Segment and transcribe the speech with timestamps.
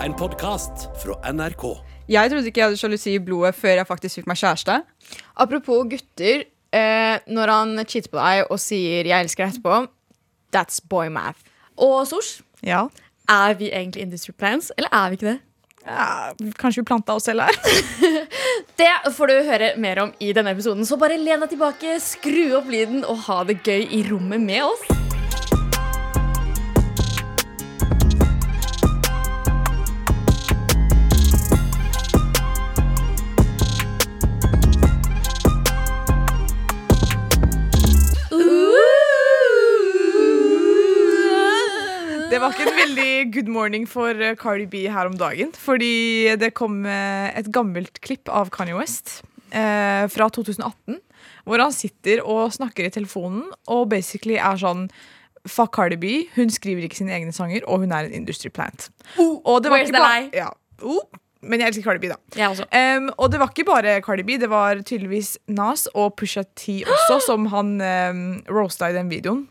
[0.00, 1.64] En podkast fra NRK.
[2.10, 4.78] Jeg trodde ikke jeg hadde sjalusi i blodet før jeg faktisk fikk meg kjæreste.
[5.40, 6.46] Apropos gutter.
[6.70, 9.88] Eh, når han cheater på deg og sier 'jeg elsker deg' etterpå,
[10.54, 11.40] that's boy math.
[11.76, 12.88] Og Sosh, Ja.
[13.28, 15.40] er vi egentlig industry plans, eller er vi ikke det?
[15.86, 17.50] ja Kanskje vi planta oss selv her.
[18.78, 22.56] Det får du høre mer om i denne episoden, så bare len deg tilbake, skru
[22.56, 25.09] opp lyden og ha det gøy i rommet med oss.
[42.90, 45.52] Veldig good morning for eh, Cardi B her om dagen.
[45.54, 49.20] Fordi det kom eh, et gammelt klipp av Kanye West
[49.54, 50.98] eh, fra 2018.
[51.46, 54.88] Hvor han sitter og snakker i telefonen og basically er sånn
[55.48, 56.16] Fuck Cardi B.
[56.34, 58.90] Hun skriver ikke sine egne sanger, og hun er en industry plant.
[59.16, 60.26] Og det var ikke lie?
[60.36, 60.50] Ja.
[60.84, 61.06] Oh,
[61.40, 62.18] men jeg elsker Cardi B, da.
[62.74, 66.82] Um, og det var ikke bare Cardi B, det var tydeligvis Nas og Pusha T
[66.84, 68.20] også, som han um,
[68.52, 69.46] roasta i den videoen.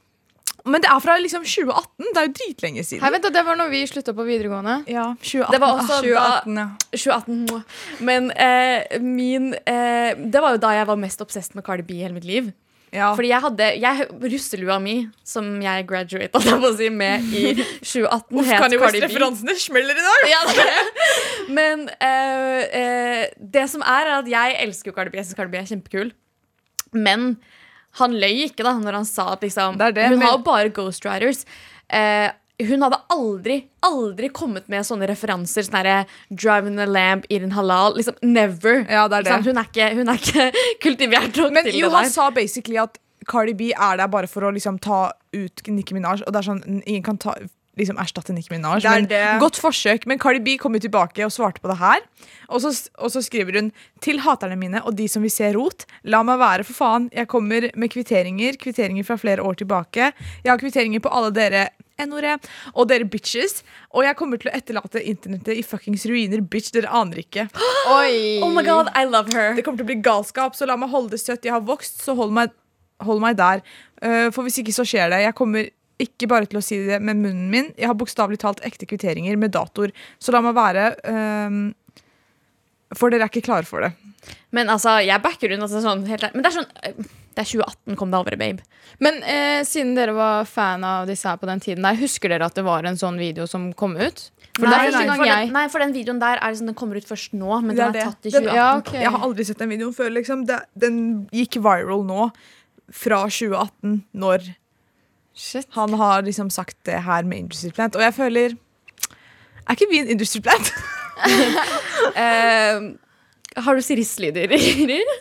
[0.69, 2.07] Men det er fra liksom 2018.
[2.13, 3.03] Det er jo dritlenge siden.
[3.03, 4.77] Hei, vent, da, Det var når vi slutta på videregående.
[4.91, 5.53] Ja, 2018.
[5.55, 6.69] Det var også da 2018, ja.
[6.95, 7.99] 2018.
[8.09, 11.99] Men eh, min eh, Det var jo da jeg var mest obsessed med Cardi B
[11.99, 12.51] i hele mitt liv.
[12.93, 13.11] Ja.
[13.13, 14.95] Fordi jeg hadde jeg, Russelua mi,
[15.27, 16.41] som jeg graduata
[16.77, 18.81] si, med i 2018, Uff, het Cardi B.
[18.81, 20.25] West-referansene smeller i dag!
[20.31, 20.65] Ja, det.
[21.59, 25.21] Men eh, eh, det som er, er at jeg elsker jo Cardi B.
[25.21, 26.11] Jeg synes Cardi B er kjempekul.
[26.97, 27.35] Men
[27.97, 30.43] han løy ikke da når han sa at liksom, Det det, hun men- har jo
[30.43, 31.45] bare ghostwriters.
[31.89, 32.29] Eh,
[32.67, 35.63] hun hadde aldri aldri kommet med sånne referanser.
[35.63, 37.95] Sånn herre Driving a lamp, eating halal.
[37.95, 38.85] Liksom, never.
[38.89, 39.41] Ja, det er.
[39.41, 40.51] Hun, er ikke, hun er ikke
[40.83, 42.11] kultivert nok Men til jo, det han der.
[42.11, 42.97] sa basically at
[43.29, 46.23] Cardi B er der bare for å liksom ta ut Nicki Minaj.
[46.27, 47.35] Og det er sånn, ingen kan ta,
[47.79, 48.83] liksom erstatte Nicki Minaj.
[48.83, 49.23] Det er Men det.
[49.41, 50.05] Godt forsøk.
[50.09, 52.05] Men Cardi B kom jo tilbake og svarte på det her.
[52.49, 55.87] Og så, og så skriver hun til haterne mine og de som vil se rot.
[56.03, 57.09] La meg være, for faen.
[57.15, 58.59] Jeg kommer med kvitteringer.
[58.61, 60.11] Kvitteringer fra flere år tilbake.
[60.43, 62.37] Jeg har kvitteringer på alle dere N-ordet.
[62.75, 63.61] Og dere bitches.
[63.93, 66.43] Og jeg kommer til å etterlate internettet i fuckings ruiner.
[66.43, 67.49] Bitch, dere aner ikke.
[67.99, 68.39] Oi!
[68.45, 69.55] Oh my god, I love her.
[69.57, 71.45] Det kommer til å bli galskap, så la meg holde det søtt.
[71.47, 72.55] Jeg har vokst, så hold meg,
[73.05, 73.63] hold meg der.
[73.99, 75.23] Uh, for hvis ikke så skjer det.
[75.27, 75.67] Jeg kommer
[75.99, 77.71] ikke bare til å si det med munnen min.
[77.77, 79.91] Jeg har bokstavelig talt ekte kvitteringer med datoer.
[80.19, 80.85] Så la meg være.
[81.05, 81.73] um,
[82.97, 83.91] for dere er ikke klare for det.
[84.55, 86.95] Men altså, jeg backer unna Altså, sånn, helt, men det er sånn eh,
[87.37, 88.63] Det er 2018, kom det over, babe.
[88.99, 92.47] Men eh, siden dere var fan av disse her på den tiden, der, husker dere
[92.49, 94.25] at det var en sånn video som kom ut?
[94.59, 96.67] For det er første gang for jeg den, nei, for den videoen der er liksom,
[96.67, 98.07] den kommer ut først nå, men Det den er er det.
[98.09, 98.57] tatt i Den- 2018.
[98.59, 98.99] Ja, okay.
[99.05, 100.09] Jeg har aldri sett den videoen før.
[100.17, 100.43] Liksom.
[100.49, 100.97] Det, den
[101.31, 102.25] gikk viral nå,
[102.91, 104.49] fra 2018, når
[105.39, 105.67] Shit.
[105.71, 107.95] han har liksom sagt det her med Industry Plant.
[107.95, 108.55] Og jeg føler
[109.69, 110.73] Er ikke vi en Industry Plant?
[111.19, 112.79] uh,
[113.63, 115.13] har du sirisslyder, Ingrid?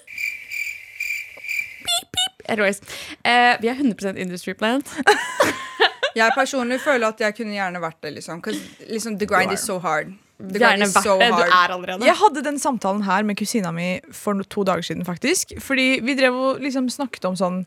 [1.84, 2.42] Pip, pip.
[2.48, 2.80] Anyways,
[3.28, 4.86] Uh, vi er 100 Industry Plant.
[6.16, 8.12] Jeg personlig føler at jeg kunne gjerne vært det.
[8.16, 8.40] liksom,
[8.88, 10.14] liksom The grind is so hard.
[10.38, 11.28] Gjerne vært so det.
[11.30, 12.06] Du er allerede.
[12.06, 15.04] Jeg hadde den samtalen her med kusina mi for to dager siden.
[15.06, 17.60] faktisk Fordi vi drev og liksom snakket om sånn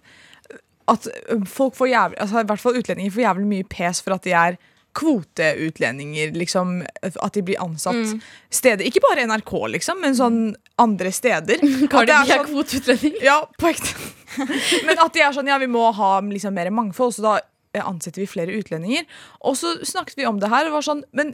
[0.88, 1.08] at
[1.48, 4.32] folk får jævlig altså I hvert fall utlendinger får jævlig mye pes for at de
[4.34, 4.58] er
[4.94, 6.34] kvoteutlendinger.
[6.36, 8.22] Liksom, at de blir ansatt Mm.
[8.50, 8.84] steder.
[8.86, 11.56] Ikke bare NRK, liksom, men sånn andre steder.
[11.92, 13.16] At det er sånn- kvoteutlending.
[13.24, 13.96] ja, på ekte.
[14.88, 17.40] Men at de er sånn, ja, vi må ha liksom mer mangfold, så da
[17.84, 19.04] ansetter vi flere utlendinger.
[19.44, 21.34] Og så snakket vi om det her, og var sånn, men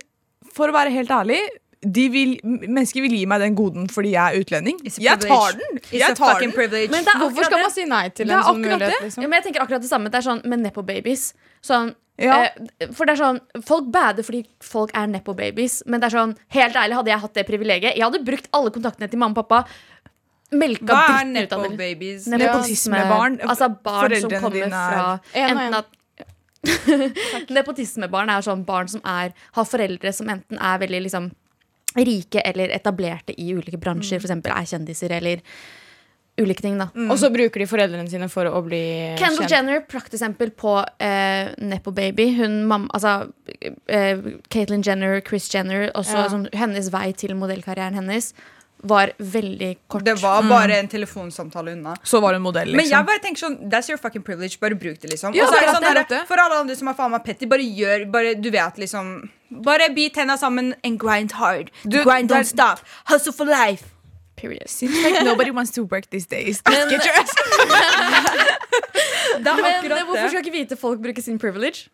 [0.53, 4.33] for å være helt ærlig, de vil, mennesker vil gi meg den goden fordi jeg
[4.35, 4.79] er utlending.
[4.97, 5.79] Jeg tar den!
[5.91, 6.51] Jeg tar den.
[6.51, 9.01] Men det er Hvorfor skal man si nei til en sånn mulighet?
[9.03, 9.21] Liksom?
[9.23, 10.09] Ja, men jeg tenker akkurat det samme.
[10.09, 11.33] Det er sånn med Nepo Babies.
[11.61, 12.49] Sånn, Ja.
[12.49, 15.83] eh, for det er sånn Folk bader fordi folk er Nepo Babies.
[15.85, 18.71] Men det er sånn, helt ærlig, hadde jeg hatt det privilegiet Jeg hadde brukt alle
[18.71, 19.67] kontaktene til mamma og pappa.
[20.51, 21.77] Melka Hva er ut av Nepo dem.
[21.77, 22.25] babies?
[22.25, 23.39] Nepotismebarn.
[23.45, 25.85] Altså barn som kommer er- fra En enten at
[27.53, 31.29] Nepotismebarn er sånn barn som er, har foreldre som enten er veldig liksom
[31.97, 35.41] rike eller etablerte i ulike bransjer, for eksempel er kjendiser eller
[36.37, 36.77] ulike ting.
[36.77, 39.53] da Og så bruker de foreldrene sine for å bli Kendall kjent.
[39.55, 42.27] Jenner, prakteksempel på eh, Nepo Baby.
[42.37, 43.31] Hun, mamma, altså,
[43.89, 44.21] eh,
[44.53, 46.27] Caitlyn Jenner, Chris Jenner, også Ja.
[46.29, 48.33] sånn, hennes vei til modellkarrieren hennes
[48.89, 50.05] var veldig kort.
[50.05, 51.95] Det var bare en telefonsamtale unna.
[52.03, 52.77] Så var hun modell, liksom.
[52.77, 53.09] Men jeg liksom.
[53.09, 54.59] bare tenker sånn That's your fucking privilege.
[54.61, 55.35] Bare bruk det, liksom.
[55.37, 56.21] Ja, Og så er det sånn det, det.
[56.29, 59.29] For alle andre som er faen meg petty, bare gjør bare, Du vet, liksom
[59.63, 61.71] Bare bit tenna sammen and grind hard.
[61.83, 62.81] Du, grind don't stop.
[63.07, 63.93] Hustle for life.
[64.35, 64.69] Period.
[64.69, 66.61] Seems like nobody wants to work these days.
[66.67, 67.33] Men- Get your ass
[69.37, 71.87] Det er Men hvorfor skal ikke hvite folk bruke sin privilege?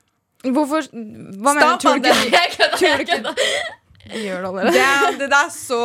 [0.43, 2.09] Hvorfor Hva mener Stop du?
[2.77, 3.33] Tror du ikke
[4.11, 4.71] Gjør det allerede.
[5.19, 5.77] Det, det er så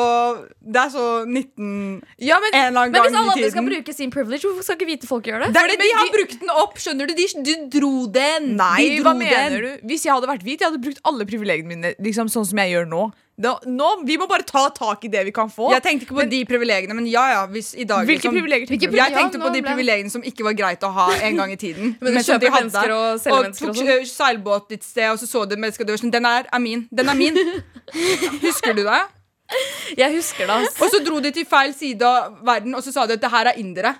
[0.58, 3.94] Det er så 19 Ja, men, en eller annen Men hvis alle andre skal bruke
[3.94, 5.52] sin privilege, hvorfor skal ikke hvite folk gjøre det?
[5.54, 7.14] Det Fordi de har de- brukt den opp, skjønner du?
[7.14, 8.50] De, du dro den.
[8.58, 9.78] Nei, de hva mener den.
[9.78, 9.86] du?
[9.92, 12.74] Hvis jeg hadde vært hvit, jeg hadde brukt alle privilegiene mine liksom sånn som jeg
[12.74, 13.04] gjør nå.
[13.38, 15.68] Da, nå vi må bare ta tak i det vi kan få.
[15.70, 17.46] Jeg tenkte ikke på de privilegiene, men ja, ja.
[17.46, 18.96] Hvis i dag Hvilke liksom- privilegier tenkte du?
[18.98, 21.52] Jeg tenkte ja, på de ble- privilegiene som ikke var greit å ha en gang
[21.52, 21.96] i tiden.
[22.00, 22.66] Men men som de hadde.
[22.66, 24.10] mennesker og og mennesker og tok sånn.
[24.10, 26.46] seilbåt et sted, og så så du mennesker menneske, og du var sånn Den er,
[26.52, 26.88] er min.
[26.92, 27.38] Den er min.
[28.42, 29.00] Husker du det?
[29.96, 30.54] Jeg husker det.
[30.54, 30.84] Altså.
[30.84, 33.30] Og så dro de til feil side av verden, og så sa de at det
[33.32, 33.94] her er indere.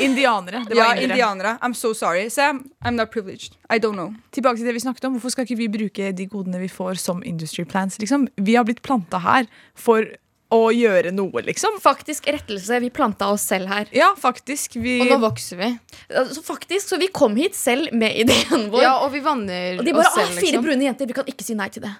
[0.00, 0.62] Indianere.
[0.68, 1.10] Det Ja, indere.
[1.10, 1.58] indianere.
[1.62, 2.28] I'm so sorry.
[2.30, 3.58] Sam, I'm, not privileged.
[3.70, 4.14] I don't know.
[4.32, 5.18] Tilbake til det vi snakket om.
[5.18, 7.98] Hvorfor skal ikke vi bruke de godene vi får som industry plants?
[7.98, 8.28] Liksom?
[8.36, 9.46] Vi har blitt planta her
[9.76, 10.08] for
[10.48, 11.76] å gjøre noe, liksom.
[11.84, 12.80] Faktisk rettelse.
[12.80, 13.88] Vi planta oss selv her.
[13.92, 14.78] Ja, faktisk.
[14.80, 15.70] Vi, Og nå vokser vi.
[16.08, 18.82] Altså, faktisk, Så vi kom hit selv med ideen vår.
[18.82, 20.64] Ja, og vi vanner og de bare oss selv, ah, fire liksom.
[20.64, 21.92] brune jenter, vi kan ikke si nei til det.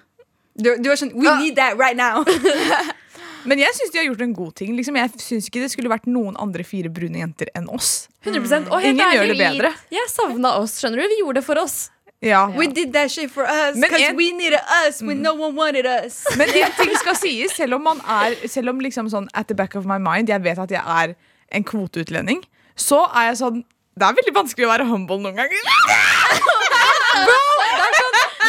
[0.59, 2.23] Du, du var sånn We need that right now.
[3.47, 4.73] Men jeg syns de har gjort en god ting.
[4.75, 4.97] Liksom.
[4.99, 8.09] Jeg syns ikke det skulle vært noen andre fire brune jenter enn oss.
[8.27, 9.71] 100% Og helt Ingen ærlig, gjør det bedre.
[9.95, 10.75] Jeg savna oss.
[10.81, 11.07] skjønner du?
[11.13, 11.77] Vi gjorde det for oss.
[12.19, 12.41] Ja.
[12.51, 13.77] We did that shit for us.
[13.79, 16.25] Because en- we needed us when no one wanted us.
[16.35, 19.55] Men én ting skal sies, selv om man er Selv om liksom sånn at the
[19.55, 21.15] back of my mind jeg vet at jeg er
[21.55, 22.43] en kvoteutlending,
[22.75, 23.63] så er jeg sånn
[23.99, 25.63] Det er veldig vanskelig å være humble noen ganger.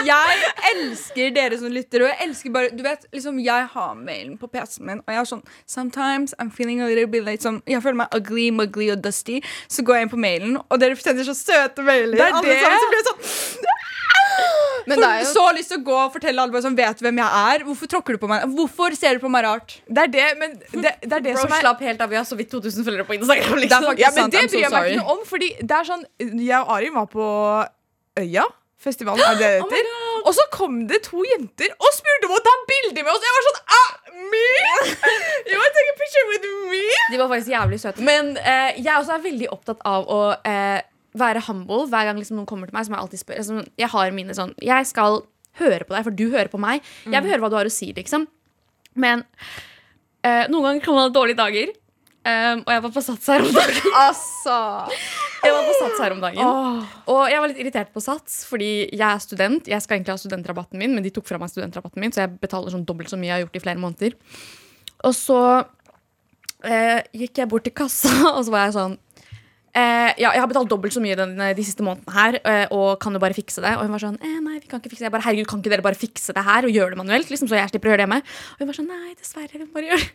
[0.06, 4.37] Jeg elsker dere som lytter, og jeg elsker bare Du vet, liksom, jeg har mailen
[4.41, 7.61] på PC-en min, og jeg er sånn Sometimes I'm feeling a little bit like som,
[7.69, 9.41] Jeg føler meg ugly, mugly og dusty.
[9.69, 12.17] Så går jeg inn på mailen, og dere sender så søte mailer.
[12.17, 12.58] Det er det.
[12.64, 13.79] sammen, så blir jeg sånn
[14.88, 17.20] Men det jo Så lyst til å gå og fortelle alle bare sånn, vet hvem
[17.20, 17.64] jeg er.
[17.67, 18.47] Hvorfor tråkker du på meg?
[18.56, 19.76] Hvorfor ser du på meg rart?
[19.87, 22.12] Det er det, men det, det, er det Bro, som er slapp helt av.
[22.12, 23.52] Vi har så vidt 2000 følgere på Instagram.
[23.55, 23.91] Det Liksom.
[23.91, 24.38] faktisk ja, men sant.
[24.38, 25.26] det bryr jeg meg ikke noe om.
[25.29, 26.06] Fordi det er sånn
[26.47, 27.29] Jeg og Arin var på
[28.20, 28.47] Øya.
[28.80, 32.42] Festivalen, er det det Oh og så kom det to jenter og spurte om å
[32.44, 33.24] ta bilde med oss.
[33.24, 33.90] Jeg var sånn ah,
[34.30, 34.44] Me?
[35.48, 36.82] You want take a picture with me?
[37.10, 38.04] De var faktisk jævlig søte.
[38.06, 40.80] Men eh, jeg også er veldig opptatt av å eh,
[41.18, 42.86] være humble hver gang liksom, noen kommer til meg.
[42.86, 45.22] Som Jeg alltid spør altså, Jeg har mine sånn Jeg skal
[45.60, 46.84] høre på deg, for du hører på meg.
[47.08, 48.28] Jeg vil høre hva du har å si, liksom.
[49.00, 49.24] Men
[50.22, 51.72] eh, noen ganger kan man ha dårlige dager.
[52.20, 53.93] Um, og jeg var på Sats her om dagen.
[53.96, 54.56] Altså
[55.40, 56.50] Jeg var på Sats her om dagen
[57.08, 59.70] Og jeg var litt irritert på Sats, fordi jeg er student.
[59.72, 62.34] Jeg skal egentlig ha studentrabatten min, men de tok fra meg studentrabatten min, så jeg
[62.43, 64.19] betaler sånn dobbelt så mye jeg har gjort i flere måneder.
[65.08, 65.40] Og så
[66.69, 68.99] eh, gikk jeg bort til kassa, og så var jeg sånn
[69.75, 72.99] eh, Ja, jeg har betalt dobbelt så mye den, de siste månedene her, eh, og
[73.02, 73.72] kan du bare fikse det?
[73.76, 75.11] Og hun var sånn eh, Nei, vi kan ikke fikse det.
[75.11, 77.31] Jeg bare, Herregud, kan ikke dere bare fikse det her og gjøre det manuelt?
[77.31, 78.20] Liksom, så jeg slipper å gjøre det hjemme.
[78.55, 80.11] Og hun var sånn Nei, dessverre, vi må bare gjøre det.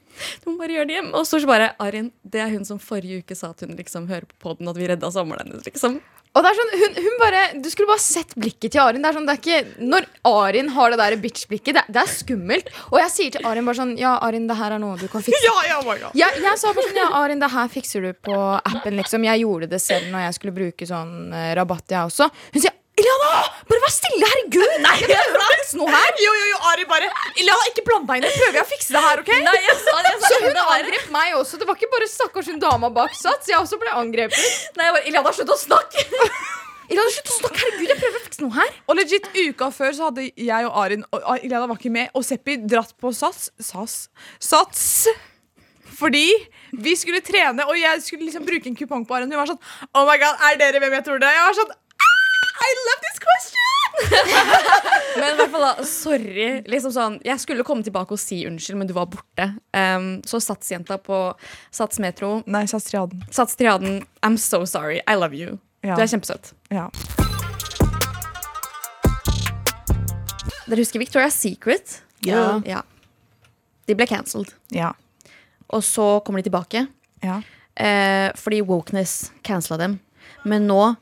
[0.45, 1.13] Må bare gjøre det hjemme.
[1.19, 4.27] Og så, bare Arin, det er hun som forrige uke sa at hun liksom hører
[4.29, 5.99] på podden at vi redda sommeren hennes, liksom.
[6.35, 9.03] Og det er sånn, hun, hun bare, Du skulle bare sett blikket til Arin.
[9.03, 12.11] Det er sånn, det er ikke, Når Arin har det der bitch-blikket, det, det er
[12.11, 12.71] skummelt.
[12.91, 15.23] Og jeg sier til Arin bare sånn Ja, Arin, det her er noe du kan
[15.25, 15.41] fikse.
[15.45, 16.07] Ja, ja, oh.
[16.17, 19.27] Jeg, jeg sa bare sånn, ja, Arin, det her fikser du på appen, liksom.
[19.27, 22.29] Jeg gjorde det selv når jeg skulle bruke sånn eh, rabatt, jeg også.
[22.55, 23.29] Hun sier Iliana,
[23.67, 24.75] bare vær stille, herregud!
[24.79, 26.13] Nei, jeg prøver å fikse noe her.
[26.23, 28.27] Jo, jo, jo, Ari bare Iliana, ikke bland deg inn.
[28.29, 29.31] Jeg prøver å fikse det her, OK?
[29.43, 31.59] Nei, jeg sa det, jeg sa Så hun angrep meg også.
[31.59, 33.51] Det var ikke bare stakkars hun dama bak Sats.
[33.51, 34.47] Jeg også ble angrepet.
[34.79, 36.07] Nei, jeg bare, Iliana, slutt å snakke!
[36.93, 38.73] Iliana, slutt å snakke, herregud, jeg prøver å fikse noe her.
[38.87, 42.23] Og legit, uka før så hadde jeg og Arin Og Iliana var ikke med, og
[42.23, 44.05] Seppi dratt på Sats Sats?
[44.39, 44.85] Sats
[45.95, 46.27] fordi
[46.75, 49.31] vi skulle trene, og jeg skulle liksom bruke en kupong på Arin.
[49.31, 49.61] Hun var sånn
[49.95, 51.37] Oh my god, er dere hvem jeg tror det er?
[51.37, 51.75] Jeg var sånn
[52.65, 53.71] I love this question!
[55.19, 56.47] Men i hvert fall da, sorry.
[56.67, 59.45] Liksom sånn, jeg skulle komme tilbake og si unnskyld, men du var borte.
[59.71, 61.19] Um, så Sats-jenta på
[61.73, 63.21] Sats Metro, Nei, Sats Triaden.
[63.31, 64.99] Sats Triaden, I'm so sorry.
[65.07, 65.59] I love you.
[65.85, 65.95] Ja.
[65.95, 66.51] Du er kjempesøt.
[66.73, 66.89] Ja.
[70.65, 71.99] Dere husker Victoria's Secret?
[72.25, 72.59] Ja.
[72.65, 72.81] ja.
[73.85, 74.51] De ble cancelled.
[74.73, 74.91] Ja.
[75.69, 76.87] Og så kommer de tilbake.
[77.23, 77.41] ja.
[77.75, 79.97] Eh, fordi wokeness cancela dem.
[80.47, 80.95] Men nå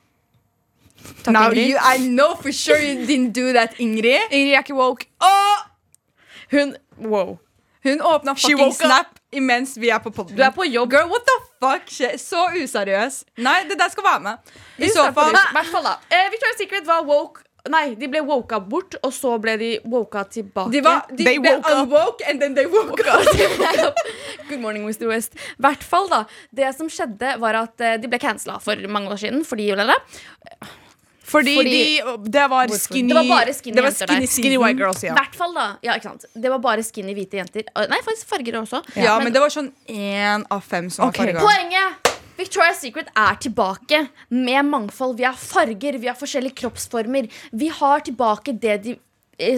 [1.23, 1.67] Takk, Now Ingrid.
[1.69, 4.31] you, I know for sure you didn't do that, Ingrid.
[4.31, 5.05] Ingrid er ikke woke.
[6.51, 7.39] Hun Wow.
[7.83, 8.73] Hun åpna fucking.
[8.73, 10.35] Snap imens vi er på podden.
[10.37, 10.91] Du er på jobb.
[10.93, 11.89] Girl, what the fuck?
[12.21, 13.23] Så useriøs.
[13.37, 14.53] Nei, det der skal være med.
[14.77, 17.41] I så fall eh, Victoria's Secret var woke
[17.71, 20.67] Nei, de ble woka bort, og så ble de woka tilbake.
[20.73, 21.77] De, var, de They ble woke up.
[21.87, 23.95] unwoke, and then they woke up.
[24.49, 25.07] Good morning, Mr.
[25.07, 25.37] West.
[25.63, 29.21] Hvert fall da Det som skjedde, var at eh, de ble cancela for mange år
[29.23, 29.45] siden.
[29.47, 29.95] Fordi eller,
[31.23, 34.27] Fordi, Fordi- de, det var skinny Det var bare skinny det var jenter der.
[34.27, 35.13] skinny white girls, ja.
[35.15, 35.95] hvert fall da Ja,
[36.35, 37.63] Det var bare skinny hvite jenter.
[37.89, 38.83] Nei, faktisk farger også.
[38.95, 41.31] Ja, men det var sånn én av fem som okay.
[41.31, 41.47] var farga.
[41.47, 42.13] Poenget!
[42.37, 45.17] Victoria's Secret er tilbake med mangfold.
[45.17, 47.29] Vi har farger, vi har forskjellige kroppsformer.
[47.51, 48.99] Vi har tilbake det de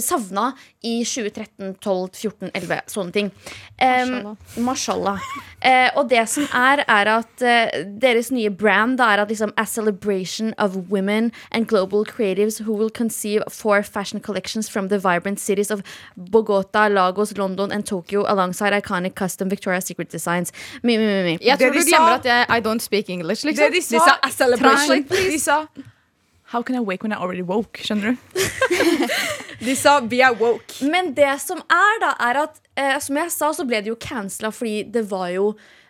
[0.02, 0.52] savna
[0.86, 2.82] i 2013, 12, 14, 11.
[2.92, 3.32] Sånne ting.
[3.82, 5.20] Um, Mashallah.
[5.66, 9.54] Uh, og det som er, er at uh, deres nye brand da, er at liksom
[9.58, 15.00] A celebration of women and global creatives who will conceive four fashion collections from the
[15.00, 15.82] vibrant cities of
[16.16, 20.52] Bogota, Lagos, London and Tokyo alongside iconic custom Victoria's Secret designs.
[20.84, 21.38] Mi, mi, mi, mi.
[21.42, 23.66] Jeg tror de du glemmer sa- at jeg I don't speak English, liksom.
[23.72, 25.66] Det de sa, sa a celebration, Trang, De sa
[26.54, 27.82] How can I wake when I already woke?
[27.84, 28.18] Skjønner du?
[29.66, 30.84] De sa 'vi er woke'.
[30.92, 33.96] Men det som er, da, er at eh, som jeg sa, så ble det jo
[33.96, 35.48] cancela fordi det var jo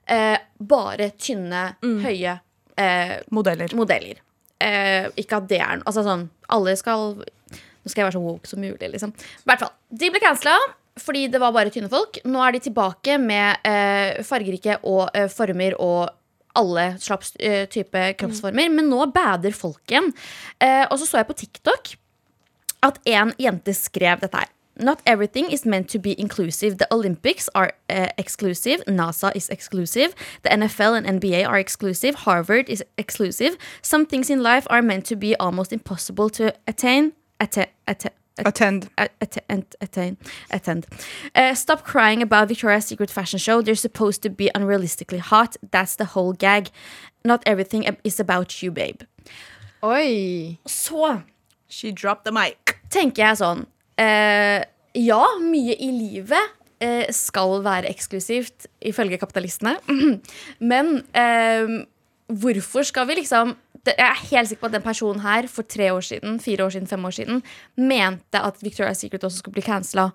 [0.07, 2.37] eh, bare tynne, høye
[2.77, 3.73] eh, Modeller.
[3.75, 4.21] modeller.
[4.61, 8.47] Eh, ikke at det er Altså sånn Alle skal Nå skal jeg være så woke
[8.47, 9.11] som mulig, liksom.
[9.11, 9.73] I hvert fall.
[9.91, 10.55] De ble cancela
[10.95, 12.21] fordi det var bare tynne folk.
[12.23, 16.07] Nå er de tilbake med eh, fargerike og eh, former og
[16.55, 18.69] alle slags uh, type kroppsformer.
[18.71, 20.11] Men nå bader folk igjen.
[20.63, 21.95] Uh, og så så jeg på TikTok
[22.85, 24.51] at en jente skrev dette her.
[24.77, 26.75] Not everything is meant to be inclusive.
[26.75, 28.83] The Olympics are uh, exclusive.
[28.87, 30.13] NASA is exclusive.
[30.43, 32.15] The NFL and NBA are exclusive.
[32.15, 33.55] Harvard is exclusive.
[33.81, 37.13] Some things in life are meant to be almost impossible to attain.
[37.39, 38.89] attain, atta- Attend.
[38.97, 39.75] Attend.
[39.79, 40.17] attend.
[40.51, 40.85] attend.
[41.33, 43.61] Uh, stop crying about Victoria's Secret fashion show.
[43.61, 45.55] They're supposed to be unrealistically hot.
[45.71, 46.69] That's the whole gag.
[47.23, 49.01] Not everything is about you, babe.
[49.83, 50.57] Oi.
[50.67, 51.21] Så
[51.67, 52.79] She dropped the mic.
[52.89, 53.65] tenker jeg sånn
[53.99, 54.61] uh,
[54.95, 59.75] Ja, mye i livet uh, skal være eksklusivt, ifølge kapitalistene.
[60.71, 61.83] Men eh,
[62.31, 63.55] hvorfor skal vi liksom
[63.93, 66.73] Jeg er helt sikker på at den personen her for tre år siden, fire år
[66.73, 67.41] siden, fem år siden
[67.77, 70.11] mente at Victoria's Secret også skulle bli cancela.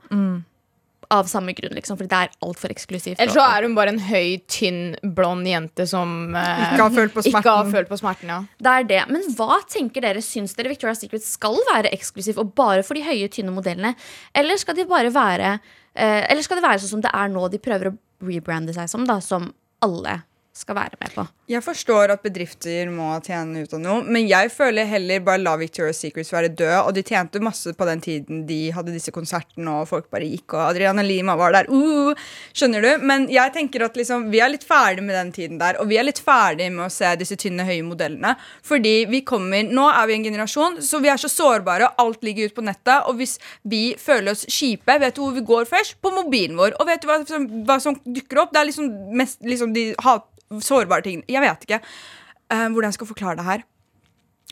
[1.10, 3.18] Av samme grunn, liksom, fordi det er altfor eksklusivt.
[3.18, 7.14] Eller så er hun bare en høy, tynn, blond jente som eh, Ikke har følt
[7.16, 7.72] på ikke har smerten.
[7.74, 8.30] følt på smerten.
[8.30, 8.36] Ja.
[8.62, 9.00] Det er det.
[9.10, 10.22] Men hva tenker dere?
[10.22, 13.96] Syns dere Victoria's Secret skal være eksklusiv og bare for de høye, tynne modellene?
[14.38, 15.56] Eller skal de bare være
[15.96, 17.96] eh, Eller skal det være sånn som det er nå de prøver å
[18.30, 19.50] rebrande seg som, da, som
[19.82, 20.20] alle
[20.56, 21.24] skal være med på?
[21.50, 25.56] Jeg forstår at bedrifter må tjene ut av noe, men jeg føler heller bare la
[25.58, 26.76] Victoria's Secrets være død.
[26.84, 30.54] Og de tjente masse på den tiden de hadde disse konsertene, og folk bare gikk,
[30.54, 31.70] og Adriana Lima var der.
[31.70, 32.14] Uh,
[32.54, 33.06] skjønner du?
[33.06, 35.98] Men jeg tenker at liksom, vi er litt ferdig med den tiden der, og vi
[36.00, 38.36] er litt ferdig med å se disse tynne, høye modellene.
[38.66, 42.48] Fordi vi kommer Nå er vi en generasjon, så vi er så sårbare, alt ligger
[42.48, 43.06] ute på nettet.
[43.10, 43.36] Og hvis
[43.68, 45.98] vi føler oss kjipe, vet du hvor vi går først?
[46.02, 46.74] På mobilen vår.
[46.80, 48.54] Og vet du hva som, hva som dukker opp?
[48.54, 50.26] Det er liksom mest liksom de hat,
[50.58, 51.22] sårbare ting.
[51.30, 53.66] Jeg vet ikke uh, hvordan jeg skal forklare det her.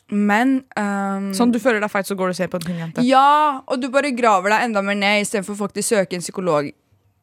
[0.08, 2.78] Men um, Sånn du føler deg feit, så går du og ser på en tynn
[2.80, 3.04] jente.
[3.04, 6.70] Ja, og du bare graver deg enda mer ned istedenfor faktisk søke en psykolog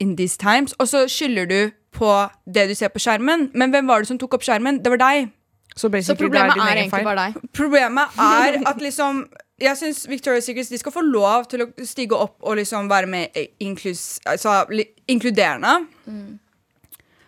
[0.04, 0.76] in these times.
[0.78, 1.60] Og så skylder du
[1.96, 2.12] på
[2.46, 3.50] det du ser på skjermen.
[3.56, 4.84] Men hvem var det som tok opp skjermen?
[4.84, 5.32] Det var deg.
[5.76, 7.08] Så, Så problemet det er din er egentlig feil.
[7.08, 7.50] bare deg.
[7.56, 9.26] Problemet er at liksom
[9.60, 13.08] Jeg syns Victoria's Secrets de skal få lov til å stige opp og liksom være
[13.08, 14.66] med inklus, altså,
[15.08, 15.08] inkluderende.
[15.08, 16.40] inkluderende.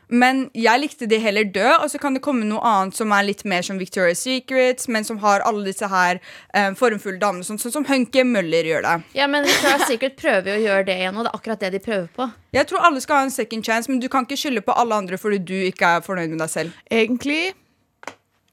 [0.08, 3.26] Men jeg likte de heller dø, og så kan det komme noe annet som er
[3.28, 6.22] litt mer som Victoria's Secrets, men som har alle disse her
[6.56, 8.96] um, formfulle damene, sånn, sånn som Hunky Møller gjør det.
[9.20, 11.74] Ja, men Victoria's Secret prøver jo å gjøre det igjen, og det er akkurat det
[11.76, 12.30] de prøver på.
[12.56, 14.96] Jeg tror alle skal ha en second chance, men du kan ikke skylde på alle
[14.96, 16.84] andre fordi du ikke er fornøyd med deg selv.
[16.92, 17.54] Egentlig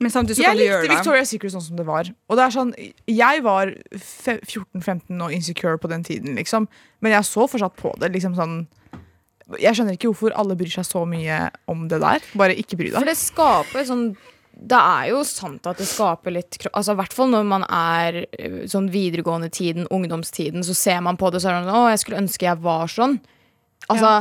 [0.02, 0.90] Men så Jeg kan du likte gjøre det.
[0.90, 2.11] Victoria's Secret sånn som det var.
[2.28, 2.73] Og det er sånn,
[3.06, 6.66] Jeg var 14-15 og insecure på den tiden, liksom.
[7.00, 8.11] Men jeg så fortsatt på det.
[8.12, 8.66] liksom sånn
[9.60, 12.24] Jeg skjønner ikke hvorfor alle bryr seg så mye om det der.
[12.38, 13.12] Bare ikke bry For deg.
[13.12, 14.06] det skaper sånn
[14.54, 18.20] det er jo sant at det skaper litt Altså I hvert fall når man er
[18.38, 22.20] eh, sånn videregående tiden, ungdomstiden, så ser man på det så sånn Å, jeg skulle
[22.22, 23.16] ønske jeg var sånn.
[23.90, 24.12] Altså,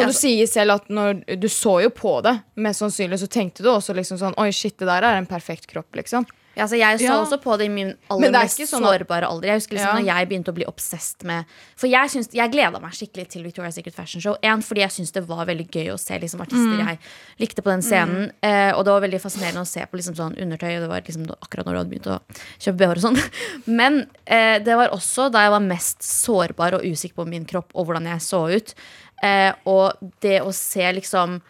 [0.00, 3.62] Ja, du sier selv, at når du så jo på det, mest sannsynlig så tenkte
[3.62, 6.26] du også liksom sånn Oi, shit, det der er en perfekt kropp, liksom.
[6.54, 7.14] Ja, altså jeg så Ja.
[7.24, 9.48] også på det i min aller er mest sånn sårbare alder.
[9.48, 9.98] Jeg husker liksom Ja.
[10.00, 11.44] når jeg begynte å bli obsessed med
[11.76, 14.36] For jeg, syns, jeg gleda meg skikkelig til Victoria's Secret Fashion Show.
[14.42, 16.86] En, fordi jeg syntes det var veldig gøy å se liksom, artister Mm.
[16.86, 16.98] jeg
[17.40, 18.32] likte på den scenen.
[18.42, 20.76] Eh, og det var veldig fascinerende å se på liksom, sånn undertøy.
[20.76, 22.20] Og det var liksom, akkurat når du hadde begynt å
[22.60, 23.30] kjøpe BH-er og sånn.
[23.66, 27.70] Men eh, det var også da jeg var mest sårbar og usikker på min kropp
[27.74, 28.74] og hvordan jeg så ut.
[29.22, 31.40] Eh, og det å se liksom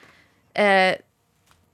[0.54, 0.96] eh,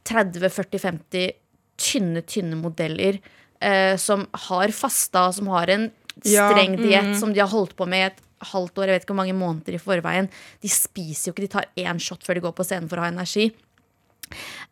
[0.09, 1.33] 30-40-50
[1.79, 3.21] tynne, tynne modeller
[3.63, 5.91] eh, som har fasta, som har en
[6.27, 9.05] Ja, streng diett som de har holdt på med i et halvt år, jeg vet
[9.05, 10.29] ikke hvor mange måneder i forveien.
[10.63, 13.07] De spiser jo ikke, de tar én shot før de går på scenen for å
[13.07, 13.49] ha energi.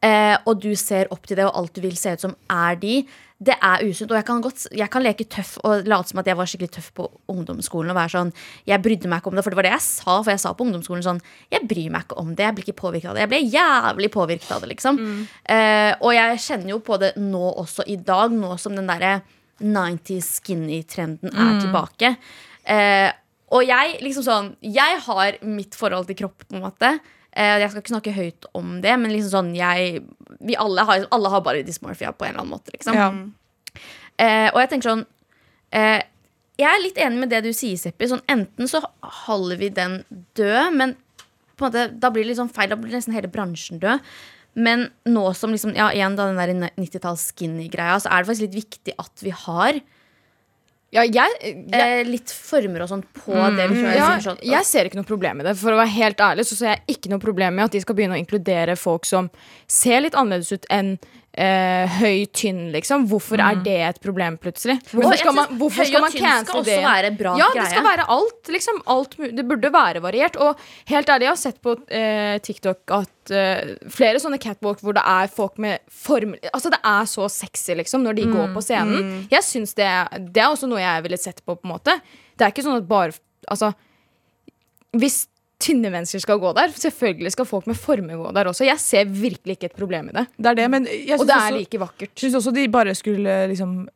[0.02, 2.76] Eh, og du ser opp til det, og alt du vil se ut som er
[2.82, 2.98] de.
[3.36, 4.10] Det er usunt.
[4.10, 6.70] Og jeg kan, godt, jeg kan leke tøff og late som at jeg var skikkelig
[6.72, 7.90] tøff på ungdomsskolen.
[7.92, 8.30] Og være sånn,
[8.64, 10.14] Jeg brydde meg ikke om det, for det var det jeg sa.
[10.22, 11.20] For jeg sa på ungdomsskolen sånn
[11.52, 13.26] Jeg bryr meg ikke om det, jeg blir ikke påvirket av det.
[13.26, 15.00] Jeg ble jævlig påvirket av det, liksom.
[15.52, 19.18] Eh, og jeg kjenner jo på det nå også i dag, nå som den derre
[19.60, 22.16] 90 skinny-trenden er tilbake.
[22.64, 23.12] Eh,
[23.48, 26.98] Og jeg liksom sånn Jeg har mitt forhold til kropp, på en måte.
[27.36, 30.00] Eh, jeg skal ikke snakke høyt om det, men liksom sånn jeg
[30.40, 32.96] Vi alle har, alle har bare dysmorphia på en eller annen måte, liksom.
[32.96, 33.10] Ja.
[34.16, 35.02] Eh, og jeg tenker sånn
[35.76, 36.00] eh,
[36.56, 38.08] Jeg er litt enig med det du sier, Seppi.
[38.08, 38.80] Sånn, enten så
[39.26, 39.98] holder vi den
[40.38, 40.96] død, men
[41.56, 42.70] på en måte, da blir det litt sånn feil.
[42.72, 44.00] Da blir nesten hele bransjen død.
[44.56, 48.56] Men nå som liksom, ja, igjen da den 90-talls skinny-greia, så er det faktisk litt
[48.56, 49.82] viktig at vi har
[50.96, 53.68] Ja, jeg, jeg, eh, litt former og sånn på det.
[53.72, 55.56] vi ja, jeg ser ikke noe problem med det.
[55.60, 57.98] For å være helt ærlig så ser jeg ikke noe problem med at de skal
[57.98, 59.28] begynne å inkludere folk som
[59.68, 60.96] ser litt annerledes ut enn
[61.36, 63.04] eh, høy, tynn, liksom.
[63.10, 64.78] Hvorfor er det et problem plutselig?
[64.90, 67.62] Hvorfor skal man, hvorfor høy skal og man tynn skal også være bra ja, greie.
[67.62, 68.50] det skal være alt.
[68.56, 70.38] Liksom, alt det burde være variert.
[70.42, 74.96] Og helt ærlig, jeg har sett på eh, TikTok at eh, flere sånne catwalk hvor
[74.96, 78.64] det er folk med form Altså, det er så sexy, liksom, når de går på
[78.64, 79.26] scenen.
[79.32, 79.90] Jeg synes det,
[80.32, 82.00] det er også noe jeg ville sett på, på en måte.
[82.36, 83.16] Det er ikke sånn at bare
[83.46, 83.68] Altså,
[84.98, 85.28] hvis
[85.62, 88.66] tynne mennesker skal gå der, selvfølgelig skal folk med former gå der også.
[88.68, 90.26] Jeg ser virkelig ikke et problem i det.
[90.36, 92.12] Det er det, men jeg Og det er også, like vakkert.
[92.16, 93.88] synes også de bare skulle liksom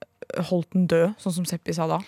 [0.51, 2.01] holdt den død, sånn som Seppi sa da.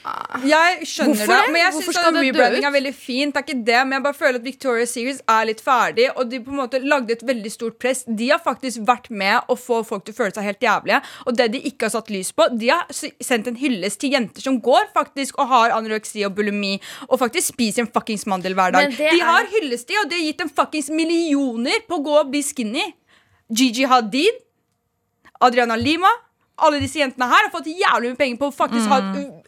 [0.00, 3.34] Jeg skjønner Hvorfor det, men jeg syns rebranding er veldig fint.
[3.34, 6.30] Det er ikke det, men jeg bare føler at Victoria's Series er litt ferdig, og
[6.30, 8.00] de på en måte lagde et veldig stort press.
[8.08, 11.36] De har faktisk vært med å få folk til å føle seg helt jævlige, og
[11.36, 14.56] det de ikke har satt lys på, de har sendt en hyllest til jenter som
[14.64, 16.78] går faktisk og har anoreksi og bulimi,
[17.10, 18.96] og faktisk spiser en fuckings mandel hver dag.
[18.96, 22.16] De er- har hyllest til, og de har gitt dem fuckings millioner på å gå
[22.22, 22.88] og bli skinny.
[23.52, 24.40] Gigi Hadid,
[25.42, 26.08] Adriana Lima
[26.66, 29.00] alle disse jentene her har fått jævlig mye penger på å faktisk ha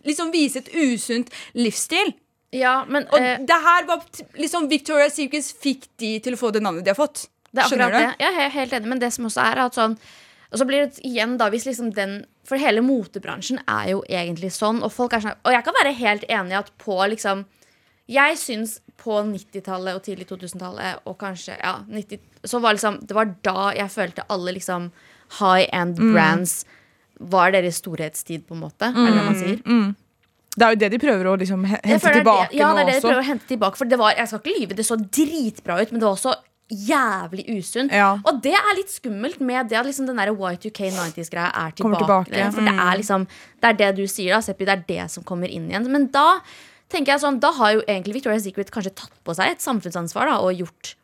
[0.09, 2.15] liksom vise et usunt livsstil.
[2.53, 4.03] Ja, men Og eh, det her var
[4.37, 7.27] liksom Victoria Secret fikk de til å få det navnet de har fått.
[7.53, 7.97] Det er Skjønner du?
[7.99, 8.11] det.
[8.21, 9.97] Jeg er helt enig, men det som også er at sånn
[10.53, 14.51] Og så blir det igjen da hvis liksom den For hele motebransjen er jo egentlig
[14.53, 17.45] sånn, og folk er sånn Og jeg kan være helt enig at på liksom
[18.09, 23.17] Jeg syns på 90-tallet og tidlig 2000-tallet og kanskje ja, 90 Så var liksom Det
[23.17, 24.91] var da jeg følte alle liksom
[25.41, 26.13] high end Mm.
[27.23, 28.91] Brands er deres storhetstid, på en måte.
[28.91, 29.93] Er det det man sier?
[30.53, 32.77] Det er jo det de prøver å liksom hente tilbake det ja, nå også.
[32.77, 33.81] ja, det er det de prøver å hente tilbake.
[33.81, 36.35] For det var, jeg skal ikke lyve, det så dritbra ut, men det var også
[36.73, 37.93] jævlig usunt.
[37.93, 38.11] Ja.
[38.25, 42.03] Og det er litt skummelt med det at liksom den der Y2K 90s-greia er tilbake.
[42.05, 42.51] tilbake.
[42.55, 43.27] For det er liksom
[43.63, 44.69] Det er det du sier, da, Seppi.
[44.69, 45.89] Det er det som kommer inn igjen.
[45.93, 46.41] Men da
[46.93, 50.29] tenker jeg sånn, da har jo egentlig Victoria's Secret kanskje tatt på seg et samfunnsansvar
[50.29, 50.95] da, og gjort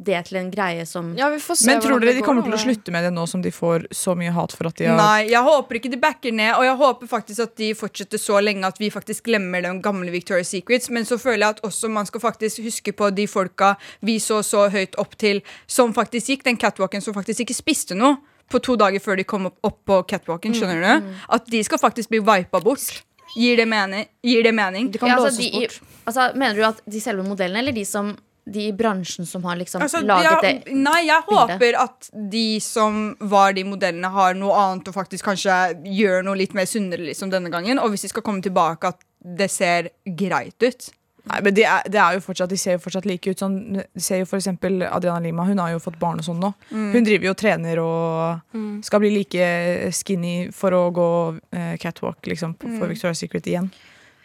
[0.00, 2.54] det til en greie som Ja, vi får se Men tror dere de kommer til
[2.56, 4.96] å slutte med det nå som de får så mye hat for at de har
[4.96, 8.40] Nei, jeg håper ikke de backer ned, og jeg håper faktisk at de fortsetter så
[8.40, 10.88] lenge at vi faktisk glemmer den gamle Victoria's Secrets.
[10.90, 13.74] Men så føler jeg at også man skal faktisk huske på de folka
[14.06, 17.98] vi så så høyt opp til, som faktisk gikk den catwalken, som faktisk ikke spiste
[17.98, 18.16] noe
[18.50, 20.56] på to dager før de kom opp, opp på catwalken.
[20.56, 21.12] Skjønner du?
[21.36, 22.88] At de skal faktisk bli vipa bort.
[23.36, 24.08] Gir det mening?
[24.26, 24.88] Gir det mening?
[24.90, 26.00] De kan Ja, blåses altså, de, bort.
[26.10, 28.16] altså, Mener du at de selve modellene, eller de som
[28.50, 31.50] de i bransjen som har liksom Altså, laget ja, det Nei, jeg bildet.
[31.56, 36.36] håper at de som var de modellene, har noe annet og faktisk kanskje gjør noe
[36.40, 37.78] litt mer sunnere liksom denne gangen.
[37.78, 40.90] Og hvis de skal komme tilbake, at det ser greit ut.
[41.30, 43.38] Nei, men de er, de, er jo fortsatt, de ser jo fortsatt like ut.
[43.42, 46.40] Sånn, de ser jo for eksempel Adriana Lima, hun har jo fått barn og sånn
[46.40, 46.48] nå.
[46.72, 46.86] Mm.
[46.94, 48.56] Hun driver jo og trener og
[48.88, 51.08] skal bli like skinny for å gå
[51.52, 53.68] eh, catwalk liksom, på- for Victoria's Secret igjen.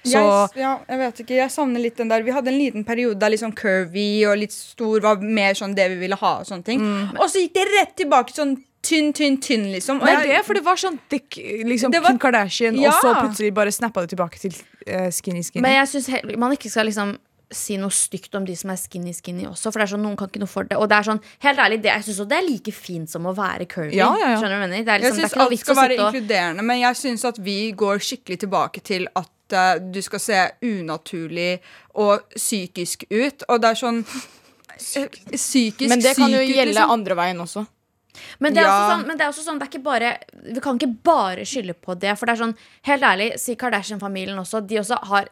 [0.06, 2.84] Så jeg, ja, jeg vet ikke, jeg savner litt den der Vi hadde en liten
[2.88, 6.40] periode der sånn curvy og litt stor var mer sånn det vi ville ha.
[6.40, 6.82] Og sånne ting
[7.20, 9.98] Og så gikk det rett tilbake sånn tynn, tynn, tynn, liksom.
[10.00, 12.90] Og det er jeg- det, for det var sånn dick, liksom var- Kim Kardashian, Ja.
[12.90, 14.54] og så plutselig bare snappa det tilbake til
[14.88, 15.62] uh, skinny skinny.
[15.64, 17.18] Men jeg syns man ikke skal liksom
[17.52, 19.72] si noe stygt om de som er skinny skinny også.
[19.72, 21.58] For det er sånn, noen kan ikke noe for det Og det er sånn, helt
[21.60, 23.94] ærlig, det, jeg syns det er like fint som å være curvy.
[23.94, 24.38] Ja, ja, ja.
[24.42, 24.86] Skjønner du hva jeg mener?
[24.86, 27.38] Det er, Jeg liksom, er syns alt skal være og inkluderende, men jeg syns at
[27.38, 31.60] vi går skikkelig tilbake til at eh, du skal se unaturlig
[31.94, 33.44] og psykisk ut.
[33.50, 34.02] Og det er sånn
[34.96, 36.92] eh, Psykisk Men det kan jo gjelde liksom.
[36.92, 37.66] andre veien også.
[38.40, 38.74] Men det er, Ja.
[38.76, 40.10] også sånn, men det er også sånn, det er ikke bare
[40.54, 42.14] Vi kan ikke bare skylde på det.
[42.18, 42.56] For det er sånn,
[42.88, 44.62] helt ærlig, si Kardashian-familien også.
[44.66, 45.28] De også har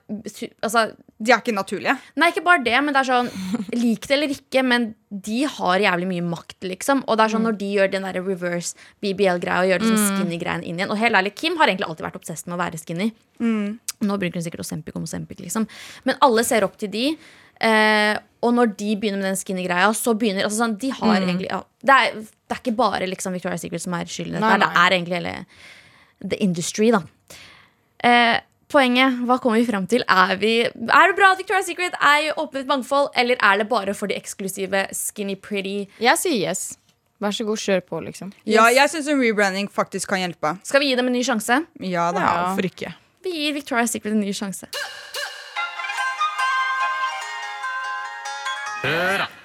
[0.62, 0.92] altså,
[1.24, 1.94] De er ikke naturlige.
[2.20, 3.30] Nei, ikke bare det, men det er sånn
[3.74, 7.04] Lik det eller ikke, men de har jævlig mye makt, liksom.
[7.08, 10.66] Og det er sånn når de gjør den der reverse BBL-greia og gjør liksom skinny-greien
[10.66, 10.92] inn igjen.
[10.94, 13.08] Og helt ærlig, Kim har egentlig alltid vært obsessed med å være skinny.
[14.04, 15.66] Nå bruker hun sikkert Osempic om Osempic, liksom.
[16.10, 17.06] Men alle ser opp til de.
[17.64, 21.48] Eh, og når de begynner med den skinny-greia, så begynner altså sånn, De har egentlig
[21.52, 24.56] ja, det, er, det er ikke bare liksom Victoria's Secret som er skyld i dette.
[24.66, 25.36] Det er egentlig hele
[26.24, 27.04] the industry, da.
[28.04, 28.36] Eh,
[28.74, 30.04] poenget, hva kommer vi fram til?
[30.10, 33.94] Er, vi, er, det bra at Victoria's Secret er åpnet mangfold, eller er det bare
[33.98, 35.86] for de eksklusive skinny pretty?
[36.02, 36.74] Jeg sier yes.
[37.24, 38.34] Vær så god, kjør på, liksom.
[38.44, 38.56] Yes.
[38.58, 40.58] Ja, jeg syns en rebranding faktisk kan hjelpe.
[40.68, 41.62] Skal vi gi dem en ny sjanse?
[41.80, 42.34] Ja da, ja.
[42.50, 42.92] hvorfor ikke?
[43.24, 44.68] Vi gir Victoria's Secret en ny sjanse.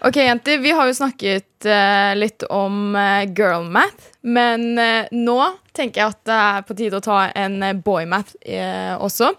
[0.03, 0.59] Ok, jenter.
[0.59, 5.39] Vi har jo snakket uh, litt om uh, girl math, men uh, nå
[5.79, 9.33] tenker jeg at det er på tide å ta en boymath boy math eh, også.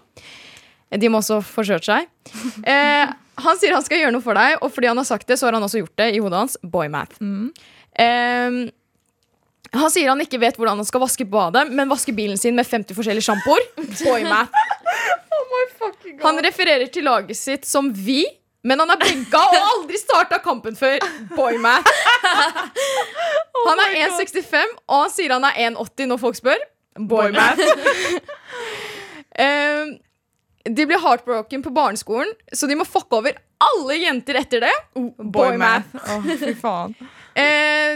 [0.90, 2.10] De må også forsøke seg.
[2.70, 5.38] Eh, han sier han skal gjøre noe for deg, og fordi han har sagt det,
[5.40, 6.58] så har han også gjort det i hodet hans.
[6.60, 7.48] Boy Mm.
[7.96, 8.58] Eh,
[9.70, 12.66] han sier han ikke vet hvordan han skal vaske badet, men vaske bilen sin med
[12.66, 13.64] 50 forskjellige sjampoer.
[14.04, 14.52] Boy math.
[16.22, 18.22] Han refererer til laget sitt som vi,
[18.62, 21.00] men han er benka og har aldri starta kampen før.
[21.32, 21.88] Boy math.
[23.66, 26.68] Han er 1,65, og han sier han er 1,80 når folk spør.
[27.10, 27.64] Boy math.
[29.40, 29.86] Eh,
[30.68, 34.72] de blir heartbroken på barneskolen, så de må fucke over alle jenter etter det.
[35.16, 35.94] Boy math.
[35.96, 36.92] Å, fy faen.
[37.38, 37.94] Eh,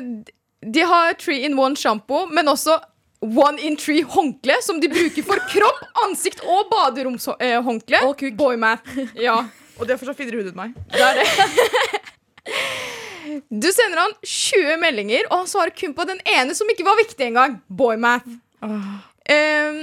[0.65, 2.79] de har three in one shampoo, men også
[3.21, 8.01] one in three håndkle, som de bruker for kropp, ansikt og baderomshåndkle.
[8.07, 8.39] Og kuk.
[8.41, 8.89] Boy math.
[9.21, 9.43] Ja,
[9.79, 10.77] Og det er fortsatt finere hodet enn meg.
[10.95, 11.29] det er det.
[13.49, 17.01] Du sender han 20 meldinger, og han svarer kun på den ene som ikke var
[17.01, 17.59] viktig engang.
[17.69, 17.97] Boy
[18.65, 18.71] Oh.
[19.29, 19.81] Um,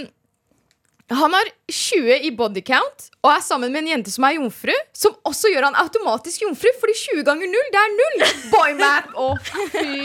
[1.11, 4.73] han har 20 i body count og er sammen med en jente som er jomfru,
[4.95, 8.23] som også gjør han automatisk jomfru, fordi 20 ganger 0, det er 0.
[8.53, 10.01] Boy Å, Å, fy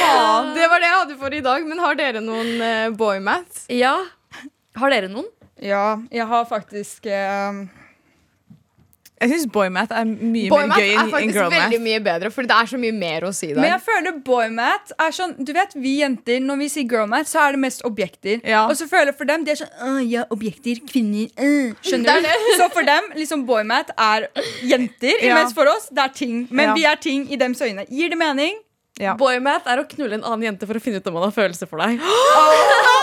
[0.00, 0.54] faen.
[0.56, 3.66] Det var det jeg hadde for i dag, men har dere noen uh, boy math?
[3.70, 3.94] Ja.
[4.78, 5.28] Har dere noen?
[5.62, 7.62] Ja, jeg har faktisk eh,
[9.20, 11.56] Jeg syns boymat er mye Boy mer gøy er enn faktisk girlmath.
[11.64, 13.60] veldig mye bedre, for det er så mye mer å si der.
[13.60, 17.40] Men jeg føler boymat er sånn Du vet, vi jenter, når vi sier girlmat, så
[17.48, 18.40] er det mest objekter.
[18.46, 18.66] Ja.
[18.68, 21.26] Og så føler jeg for dem, de er sånn ja, objekter, kvinner.
[21.38, 21.74] øh».
[21.82, 22.28] Skjønner Det du?
[22.28, 24.28] er Så for dem, liksom boymat er
[24.62, 25.34] jenter, Ja.
[25.34, 26.46] mens for oss, det er ting.
[26.50, 26.74] Men Ja.
[26.74, 27.86] vi er ting i dems øyne.
[27.90, 28.54] Gir det mening?
[29.00, 29.14] Ja.
[29.14, 31.68] Boymath er å knulle en annen jente for å finne ut om man har følelser
[31.68, 31.98] for deg.
[32.38, 32.97] Boy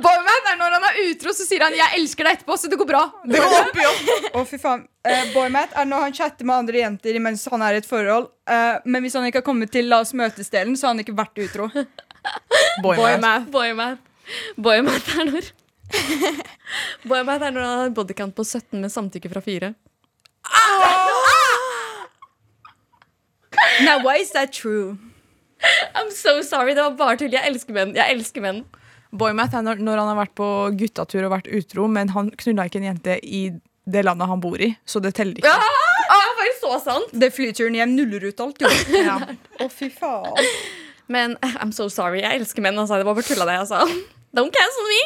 [0.00, 2.78] math er når han er utro, så sier han 'jeg elsker deg' etterpå, så det
[2.80, 3.02] går bra.
[3.24, 4.36] Det går opp i opp.
[4.36, 4.86] Å, fy faen.
[5.04, 8.30] Uh, boymat er når han chatter med andre jenter mens han er i et forhold.
[8.48, 11.16] Uh, men hvis han ikke har kommet til la oss møtes-delen, så har han ikke
[11.16, 11.68] vært utro.
[12.84, 13.50] Boy Boymath.
[13.50, 13.74] boy.
[14.56, 15.52] Boymath er når
[17.08, 19.74] Boymath er når han har bodycount på 17 med samtykke fra 4.
[23.82, 24.98] Now, why is that true?
[25.94, 27.32] I'm so sorry, det var bare tull.
[27.32, 27.94] Jeg elsker menn.
[27.96, 28.64] Jeg elsker menn.
[29.12, 30.46] Boymath er når, når han har vært på
[30.80, 33.42] guttatur og vært utro, men han knulla ikke en jente i
[33.84, 35.50] det landet han bor i, så det teller ikke.
[35.52, 37.12] Ah, det var jo så sant.
[37.20, 38.70] Det flyturen hjem nuller ut alt, jo.
[39.02, 39.18] Ja.
[39.60, 40.48] Å, fy faen.
[41.12, 42.22] Men I'm so sorry.
[42.22, 42.78] Jeg elsker menn.
[42.78, 43.00] Altså.
[43.00, 43.82] Det var bare tulla, det jeg sa.
[44.38, 45.02] Don't cancel me.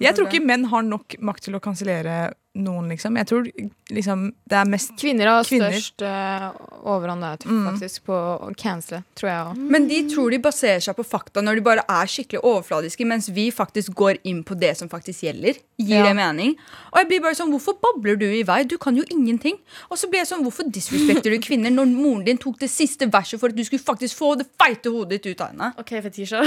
[0.00, 3.16] Jeg tror ikke menn har nok makt til å kansellere noen, liksom.
[3.18, 3.48] Jeg tror
[3.90, 5.72] liksom det er mest Kvinner har Kvinner.
[5.74, 6.52] størst uh,
[6.86, 9.62] overhånd der, faktisk, på å cancele, tror jeg òg.
[9.74, 13.28] Men de tror de baserer seg på fakta når de bare er skikkelig overfladiske, mens
[13.34, 15.58] vi faktisk går inn på det som faktisk gjelder.
[15.82, 16.04] Gir Ja.
[16.06, 16.54] det mening?
[16.92, 18.62] Og jeg blir bare sånn, Hvorfor babler du i vei?
[18.64, 19.58] Du kan jo ingenting.
[19.90, 23.06] Og så blir jeg sånn, Hvorfor disrespekter du kvinner når moren din tok det siste
[23.10, 25.72] verset for at du skulle faktisk få det feite hodet ditt ut av henne?
[25.78, 26.44] OK, Fetisha.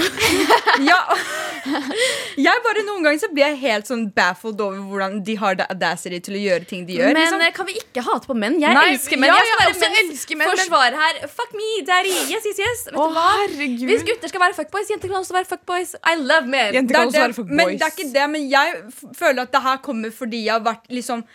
[0.88, 1.02] Ja,
[2.48, 5.66] jeg bare Noen ganger så blir jeg helt sånn baffled over hvordan de har the
[5.74, 7.12] audacity til å gjøre ting de gjør.
[7.12, 7.44] Men liksom.
[7.46, 8.60] eh, kan vi ikke hate på menn?
[8.62, 9.32] Jeg Nei, elsker menn.
[9.34, 11.20] ja, jeg skal være elsker menn, men- forsvarer her.
[11.40, 12.14] Fuck me, daddy.
[12.34, 12.86] Yes, yes, yes.
[12.92, 13.26] Vet oh, du hva?
[13.44, 13.88] herregud.
[13.92, 15.96] Hvis gutter skal være fuckboys, jenter kan også være fuckboys.
[16.04, 16.74] I love men.
[16.78, 17.58] Jenter Det kan er også det, være fuckboys.
[17.62, 20.64] men det er ikke det, men jeg føler at det her kommer fordi jeg har
[20.68, 21.26] vært liksom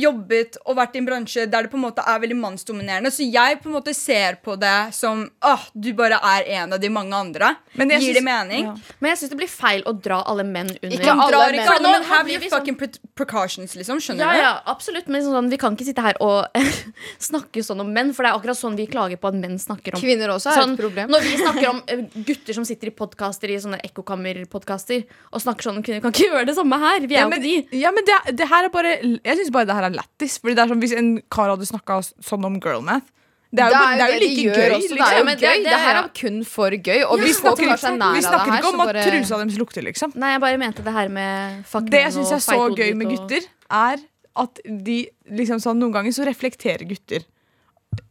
[0.00, 3.10] jobbet og vært i en bransje der det på en måte er veldig mannsdominerende.
[3.12, 6.80] Så jeg på en måte ser på det som åh, du bare er en av
[6.82, 7.54] de mange andre.
[7.74, 8.64] Men Gir synes, det mening?
[8.70, 8.96] Ja.
[9.00, 10.96] Men jeg syns det blir feil å dra alle menn under.
[10.96, 11.60] Ikke alle Drar menn.
[11.64, 12.78] ikke alle, men her blir vi sånn- fucking
[13.20, 14.00] precautions, liksom.
[14.02, 14.40] Skjønner Ja, du?
[14.42, 16.48] ja, absolutt, men sånn, vi kan ikke sitte her og
[17.30, 19.94] snakke sånn om menn, for det er akkurat sånn vi klager på at menn snakker
[19.96, 21.12] om Kvinner også er Sånn, et problem.
[21.12, 25.68] Når vi snakker om eh, gutter som sitter i podkaster i sånne ekkokammerpodkaster og snakker
[25.68, 27.00] sånn om kvinner, kan ikke gjøre det samme her.
[27.06, 27.78] Vi er Ja, jo ikke de.
[27.84, 30.38] ja, men det, det her er bare Jeg syns bare det her er lættis.
[30.40, 33.06] Fordi det er sånn Hvis en kar hadde snakka sånn om girlmath
[33.50, 34.74] Det er jo, det er jo de like gjør gøy.
[34.76, 34.94] også.
[34.94, 35.26] Liksom.
[35.26, 37.00] det- Det, det- her er kun for gøy.
[37.10, 38.86] Og vi hvis folk snakker, tar seg nær vi av det snakker ikke om at
[38.94, 40.12] bare trusa deres lukter, liksom.
[40.14, 43.08] Nei, jeg bare mente det her med fuck Det jeg syns er så gøy med
[43.10, 43.96] gutter, er
[44.36, 47.26] at de liksom sånn Noen ganger så reflekterer gutter.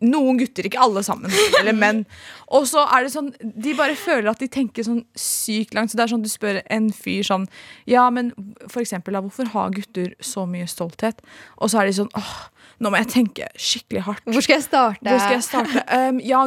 [0.03, 1.31] Noen gutter, ikke alle sammen.
[1.61, 2.01] Eller menn.
[2.55, 5.91] Og så er det sånn De bare føler at de tenker sånn sykt langt.
[5.91, 7.47] Så det er sånn Du spør en fyr sånn
[7.87, 8.33] Ja, men
[8.67, 11.23] for eksempel, da, hvorfor har gutter så mye stolthet?
[11.63, 12.49] Og så er de sånn Åh,
[12.79, 14.23] nå må jeg tenke skikkelig hardt.
[14.29, 15.03] Hvor skal jeg starte?
[15.03, 15.83] Hvor skal jeg starte?
[15.91, 16.41] Um, ja,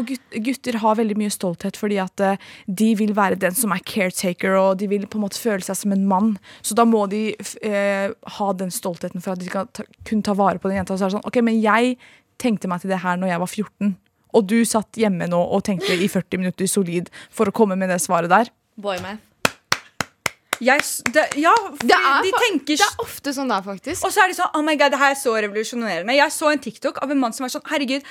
[0.46, 4.56] gutter har veldig mye stolthet fordi at uh, de vil være den som er caretaker,
[4.58, 6.34] og de vil på en måte føle seg som en mann.
[6.64, 10.34] Så da må de eh, ha den stoltheten for at de kan ta, kunne ta
[10.38, 10.94] vare på den jenta.
[10.94, 11.96] Og så er det sånn, ok, men jeg
[12.42, 13.92] tenkte meg til det her når jeg var 14,
[14.32, 17.92] og du satt hjemme nå og tenkte i 40 minutter solid for å komme med
[17.92, 18.50] det svaret der.
[18.80, 19.31] Boy math.
[20.62, 24.04] Jeg, det, ja, Det er de tenker Det er ofte sånn det er, faktisk.
[24.06, 26.52] Og så er de sånn, oh my god, det her er så revolusjonerende Jeg så
[26.52, 28.04] en TikTok av en mann som var sånn Herregud,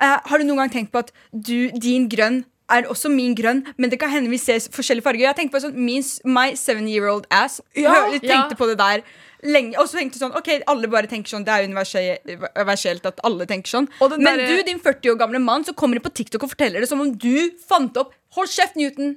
[0.00, 3.62] uh, har du noen gang tenkt på at du, din grønn er også min grønn,
[3.80, 5.22] men det kan hende vi ser forskjellige farger.
[5.24, 7.94] Jeg tenkte på sånn, min, My seven year old ass Ja.
[8.12, 8.58] jeg tenkte Ja.
[8.60, 9.00] på det der
[9.42, 9.78] lenge.
[9.80, 13.46] Og så tenkte sånn, ok, alle bare tenker sånn Det er universe- universelt at alle
[13.46, 13.88] tenker sånn.
[14.18, 16.80] Men der, du, din 40 år gamle mann, så kommer de på TikTok og forteller
[16.84, 19.16] det som om du fant opp Hold kjeft, Newton!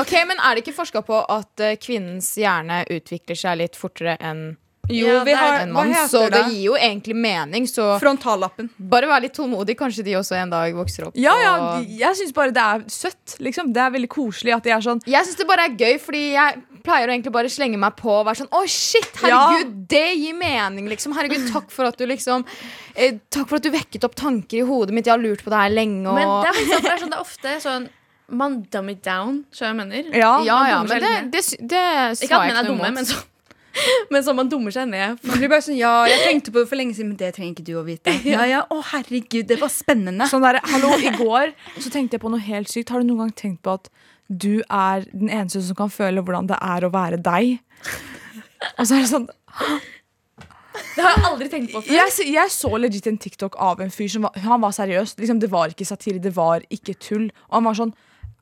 [0.00, 4.16] Ok, Men er det ikke forska på at eh, kvinnens hjerne utvikler seg litt fortere
[4.20, 4.56] enn
[4.90, 5.92] Jo, Ja, vi har en Hva mann?
[5.94, 6.52] heter Så det det?
[6.52, 7.66] gir jo egentlig mening.
[7.70, 8.68] Så Frontallappen.
[8.78, 9.76] bare vær litt tålmodig.
[9.78, 11.14] Kanskje de også en dag vokser opp.
[11.16, 13.36] Ja, ja, og- jeg syns bare det er søtt.
[13.38, 13.72] Liksom.
[13.72, 16.32] Det er veldig koselig at de er sånn Jeg syns det bare er gøy, fordi
[16.32, 20.16] jeg pleier å egentlig bare slenge meg på og være sånn Å, shit, herregud, det
[20.18, 21.14] gir mening, liksom.
[21.14, 22.44] Herregud, takk for at du liksom
[22.96, 25.06] eh, Takk for at du vekket opp tanker i hodet mitt.
[25.06, 26.08] Jeg har lurt på det her lenge.
[26.10, 26.14] Og...
[26.18, 27.88] Men er, det er, sånn, det er ofte sånn
[28.28, 30.08] Man dumb it down, så jeg mener.
[30.14, 30.38] Ja.
[30.46, 31.84] ja, ja, men det, det, det
[32.16, 32.94] sa Ikke at jeg menn er ikke noe dumme, imot.
[33.00, 33.20] men så
[34.12, 35.20] Men så man dummer seg ned.
[35.24, 37.54] Man blir bare sånn, ja, jeg tenkte på det for lenge siden, men det trenger
[37.56, 38.14] ikke du å vite.
[38.34, 40.28] Ja, ja, å herregud, det var spennende.
[40.30, 42.92] Sånn der, hallo, I går så tenkte jeg på noe helt sykt.
[42.92, 43.88] Har du noen gang tenkt på at
[44.28, 47.56] du er den eneste som kan føle hvordan det er å være deg?
[48.76, 49.26] Og så er det sånn
[50.96, 51.92] Det har jeg aldri tenkt på før.
[51.92, 55.18] Jeg, jeg så legit en TikTok av en fyr som var, han var seriøs.
[55.20, 57.26] Liksom, det var ikke satire, det var ikke tull.
[57.50, 57.92] Og han var sånn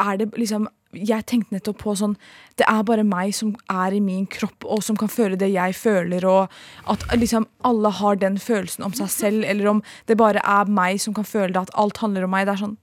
[0.01, 2.17] er det liksom jeg tenkte nettopp på sånn
[2.59, 5.77] Det er bare meg som er i min kropp, og som kan føle det jeg
[5.79, 6.51] føler, og
[6.91, 10.99] at liksom alle har den følelsen om seg selv, eller om det bare er meg
[11.01, 12.49] som kan føle det, at alt handler om meg.
[12.49, 12.79] Det er sånn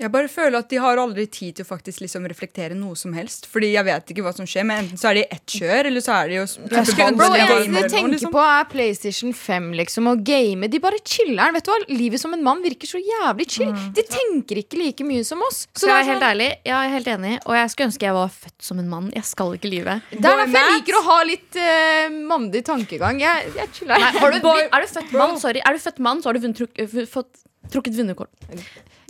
[0.00, 3.12] Jeg bare føler at de har aldri tid til å faktisk liksom reflektere noe som
[3.12, 3.44] helst.
[3.52, 5.88] Fordi jeg vet ikke hva som skjer, men enten så er de i ett kjør,
[5.90, 8.32] eller så er de jo Jeg skulle Bro, ønske eneste de tenker liksom.
[8.32, 10.70] på, er PlayStation 5 liksom, og game.
[10.72, 11.52] De bare chiller'n.
[11.58, 11.78] Vet du hva?
[11.92, 13.74] Livet som en mann virker så jævlig chill.
[13.98, 15.66] De tenker ikke like mye som oss.
[15.74, 18.08] Så det jeg er helt sånn- ærlig, jeg er helt enig, og jeg skulle ønske
[18.08, 19.10] jeg var født som en mann.
[19.14, 19.98] Jeg skal ikke lyve.
[20.10, 23.20] Det er derfor jeg liker å ha litt uh, mandig tankegang.
[23.20, 24.00] Jeg, jeg chiller.
[24.00, 26.46] Nei, har du, er du født mann, sorry, er du født mann, så har du
[26.46, 28.32] vunnet, truk, trukket vinnerkort.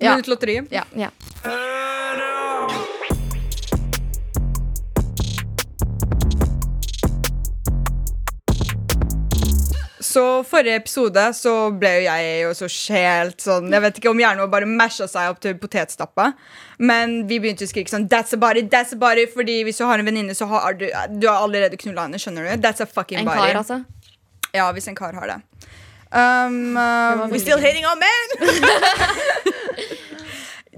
[0.01, 0.15] Ja.
[0.15, 0.73] Vunnet lotteriet.
[0.73, 0.85] Ja.
[0.97, 1.11] Ja.
[10.01, 14.19] Så forrige episode så ble jo jeg jo så helt sånn Jeg vet ikke om
[14.23, 16.31] hjernen vår bare masha seg opp til potetstappa.
[16.81, 19.85] Men vi begynte å skrike sånn That's a body, that's a body Fordi hvis du
[19.87, 20.87] har en venninne, så har du
[21.21, 22.19] Du har allerede knulla henne.
[22.19, 22.65] Skjønner du?
[22.65, 23.53] That's a fucking En body.
[23.53, 23.81] kar, altså.
[24.57, 25.39] Ja, hvis en kar har det.
[26.13, 28.41] Um, uh, We're still hating on men!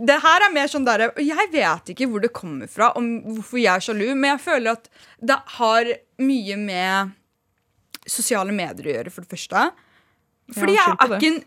[0.08, 3.62] det her er mer sånn der Jeg vet ikke hvor det kommer fra, om hvorfor
[3.62, 4.90] jeg er sjalu, men jeg føler at
[5.22, 5.88] det har
[6.20, 7.14] mye med
[8.08, 9.64] sosiale medier å gjøre, for det første.
[10.58, 11.40] Fordi Ja, jeg er ikke en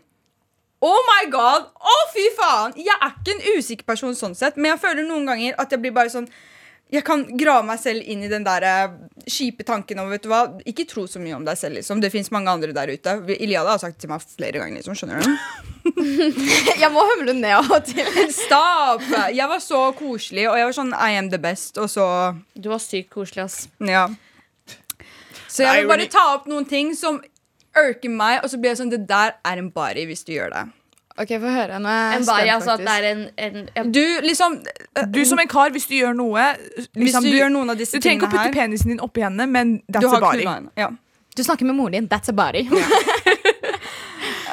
[0.86, 1.70] Oh my god!
[1.72, 2.74] Å, fy faen!
[2.76, 5.80] Jeg er ikke en usikker person sånn sett, men jeg føler noen ganger at jeg
[5.82, 6.26] blir bare sånn
[6.92, 8.92] jeg kan grave meg selv inn i den der eh,
[9.26, 11.80] kjipe tanken om vet du hva, Ikke tro så mye om deg selv.
[11.80, 13.14] liksom Det fins mange andre der ute.
[13.34, 14.78] Iliada har sagt det til meg flere ganger.
[14.78, 15.32] liksom, skjønner du?
[16.82, 18.06] Jeg må humle ned av og til.
[18.34, 19.02] Stopp!
[19.34, 22.06] Jeg var så koselig, og jeg var sånn I am the best, og så
[22.54, 23.58] Du var sykt koselig, ass.
[23.82, 24.06] Ja.
[25.46, 27.18] Så jeg vil bare ta opp noen ting som
[27.76, 30.54] irker meg, og så blir jeg sånn Det der er en body hvis du gjør
[30.54, 30.64] det.
[31.16, 31.78] Ok, få høre.
[31.80, 34.58] Nå er jeg En spent, bari, altså at det er en, en en Du liksom
[35.14, 37.96] Du som en kar, hvis du gjør noe Hvis liksom, du gjør noen av disse
[37.96, 40.20] Du trenger ikke å putte her penisen din oppi henne, men Du that's a har
[40.26, 40.44] body.
[40.76, 40.90] Ja.
[41.36, 42.08] Du snakker med moren din.
[42.08, 42.68] That's a body.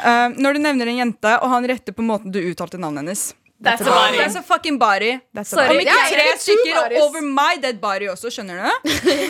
[0.03, 3.23] Uh, når du nevner en jente, og han retter på måten du uttalte navnet hennes
[3.63, 4.17] That's a body.
[4.19, 5.19] That's a fucking body.
[5.31, 5.69] That's a Sorry.
[5.69, 5.85] Om body.
[5.85, 8.67] ikke Ja, tre stykker over my dead body også, skjønner du?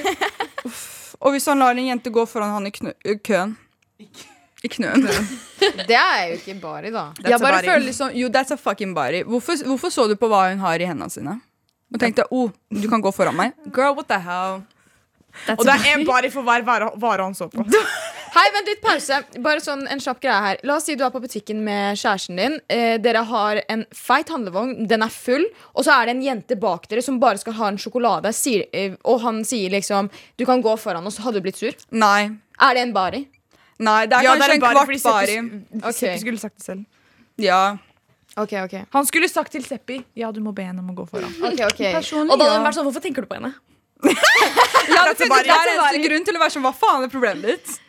[0.70, 1.14] Uff.
[1.22, 3.54] Og hvis han lar en jente gå foran han i køen
[4.64, 5.08] I knøen.
[5.90, 7.10] Det er jo ikke body, da.
[7.18, 9.24] That's Jeg bare føler liksom Jo, that's a fucking body.
[9.28, 11.40] Hvorfor, hvorfor så du på hva hun har i hendene sine?
[11.94, 13.54] Og tenkte oh, du kan gå foran meg?
[13.76, 14.64] Girl, what the hell?
[15.46, 17.66] that's Og det er en body for hver vare, vare han så på.
[18.34, 19.20] Hei, vent litt, pause.
[19.46, 20.62] Bare sånn en kjapp greie her.
[20.66, 22.56] La oss si du er på butikken med kjæresten din.
[22.72, 25.46] Eh, dere har en feit handlevogn, den er full,
[25.76, 28.66] og så er det en jente bak dere som bare skal ha en sjokolade, sier,
[28.74, 31.22] eh, og han sier liksom Du kan gå foran oss.
[31.22, 31.78] Hadde du blitt sur?
[31.94, 32.34] Nei.
[32.58, 33.28] Er det en bari?
[33.80, 35.36] Nei, det er Ja, det kanskje er en body, kvart fordi bari.
[35.40, 35.96] Seppi, Ok.
[35.98, 36.86] Seppi skulle sagt det selv.
[37.38, 37.78] Ja.
[38.38, 38.76] Ok, ok.
[38.94, 41.34] Han skulle sagt til Seppi Ja, du må be henne om å gå foran.
[41.42, 41.82] ok, ok
[42.32, 43.54] Og da hadde hun vært sånn, hvorfor tenker du på henne?
[44.04, 47.46] ja, det, det, That's a eneste grunn til å være sånn Hva faen er problemet
[47.54, 47.80] ditt?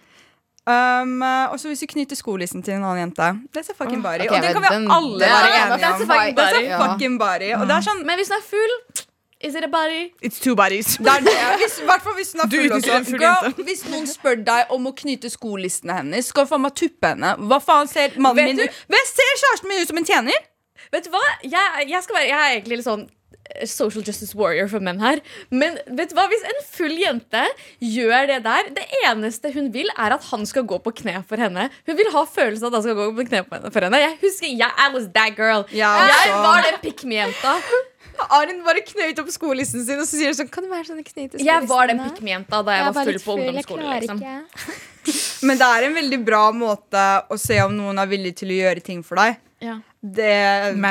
[0.64, 1.18] Um,
[1.53, 4.25] og så hvis du knytter skolissen til en annen jente That's a fucking bari.
[4.25, 6.92] Okay, og det kan vi den- alle være enige enige that's a om.
[6.94, 7.49] fucking bari.
[7.51, 7.59] Ja.
[7.61, 8.73] Og det er sånn Men hvis hun er full,
[9.46, 10.12] is it a body?
[10.22, 10.96] It's two bodies.
[10.96, 11.35] det er det.
[11.62, 13.04] Hvis, I hvis hun er Du full også.
[13.11, 16.74] full Girl, hvis noen spør deg om å knyte skolissene hennes, skal du faen meg
[16.78, 17.35] tuppe henne.
[17.50, 19.04] Hva faen ser mannen Vet min ut?
[19.14, 20.46] Ser kjæresten min ut som en tjener?
[20.92, 21.22] Vet du hva?
[21.42, 23.07] Jeg, jeg skal være Jeg er egentlig litt sånn
[23.68, 25.20] social justice warrior for menn her.
[25.52, 27.42] Men vet du hva, hvis en full jente
[27.85, 31.37] gjør det der Det eneste hun vil, er at han skal gå på kne for
[31.40, 31.66] henne.
[31.87, 34.48] Hun vil ha følelsen av at han skal gå på kne for henne- Jeg husker,
[34.48, 35.66] jeg, I was that girl.
[35.72, 36.40] Ja, jeg altså.
[36.46, 37.59] var den pick me-jenta.
[38.31, 41.00] Arin bare knøyt opp skolelisten sin og så sier hun sånn Kan det være sånn
[41.03, 41.46] jeg skolelisten?
[41.46, 43.88] Jeg var den pick da jeg, var full på ungdomsskolen.
[44.00, 44.20] Liksom.
[45.48, 48.61] Men det er en veldig bra måte å se om noen er villig til å
[48.62, 49.40] gjøre ting for deg.
[49.64, 49.79] Ja.
[50.00, 50.31] Det,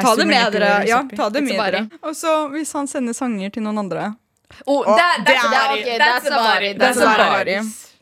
[0.01, 0.73] ta det med dere.
[0.89, 1.83] Ja, ta det med dere.
[2.01, 4.12] Og så hvis han sender sanger til noen andre.
[4.65, 5.81] Oh, Å, that, det that's, er- a body.
[5.81, 6.73] ok, that's, that's a a body.
[6.73, 6.79] body.
[6.83, 7.55] That's Det a er body.
[7.55, 7.92] bare S-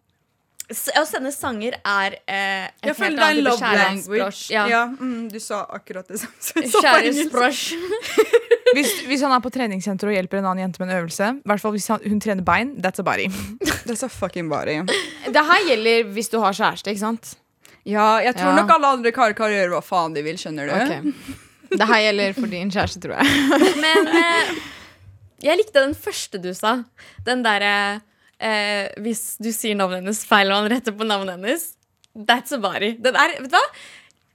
[0.72, 4.42] Å sende sanger er eh, en Jeg føler det er en love language.
[4.54, 4.64] Ja.
[4.72, 6.66] Ja, mm, du sa akkurat det samme.
[6.86, 7.76] Kjærlighetsbrosj.
[8.76, 11.50] Hvis, hvis han er på treningssenter og hjelper en annen jente med en øvelse, i
[11.50, 13.26] hvert fall hvis han, hun trener bein, that's a body.
[13.88, 14.78] That's a fucking body.
[15.28, 17.34] Det her gjelder hvis du har kjæreste, ikke sant?
[17.84, 18.62] Ja, jeg tror Ja.
[18.62, 20.76] nok alle andre karer kan gjøre hva faen de vil, skjønner du.
[20.78, 21.02] Okay.
[21.74, 23.76] Det her gjelder for din kjæreste, tror jeg.
[23.84, 24.54] Men eh,
[25.50, 26.78] jeg likte den første du sa.
[27.28, 28.00] Den derre eh,
[29.06, 31.68] Hvis du sier navnet hennes feil og han retter på navnet hennes.
[32.28, 32.96] That's a body.
[33.00, 33.64] Den er, vet du hva?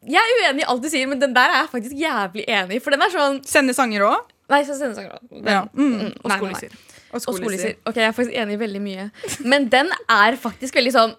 [0.06, 2.78] Jeg er uenig i alt du sier, men den der er jeg faktisk jævlig enig
[2.78, 2.82] i.
[2.84, 4.32] For den er sånn Sende sanger òg.
[4.52, 5.42] Nei, så sender sanger også.
[5.42, 5.62] Ja.
[5.74, 5.92] Mm.
[5.92, 6.76] mm, Og skolisser.
[7.16, 7.78] Og skolisser.
[7.88, 9.06] Ok, jeg er faktisk enig i veldig mye.
[9.44, 11.16] Men den er faktisk veldig sånn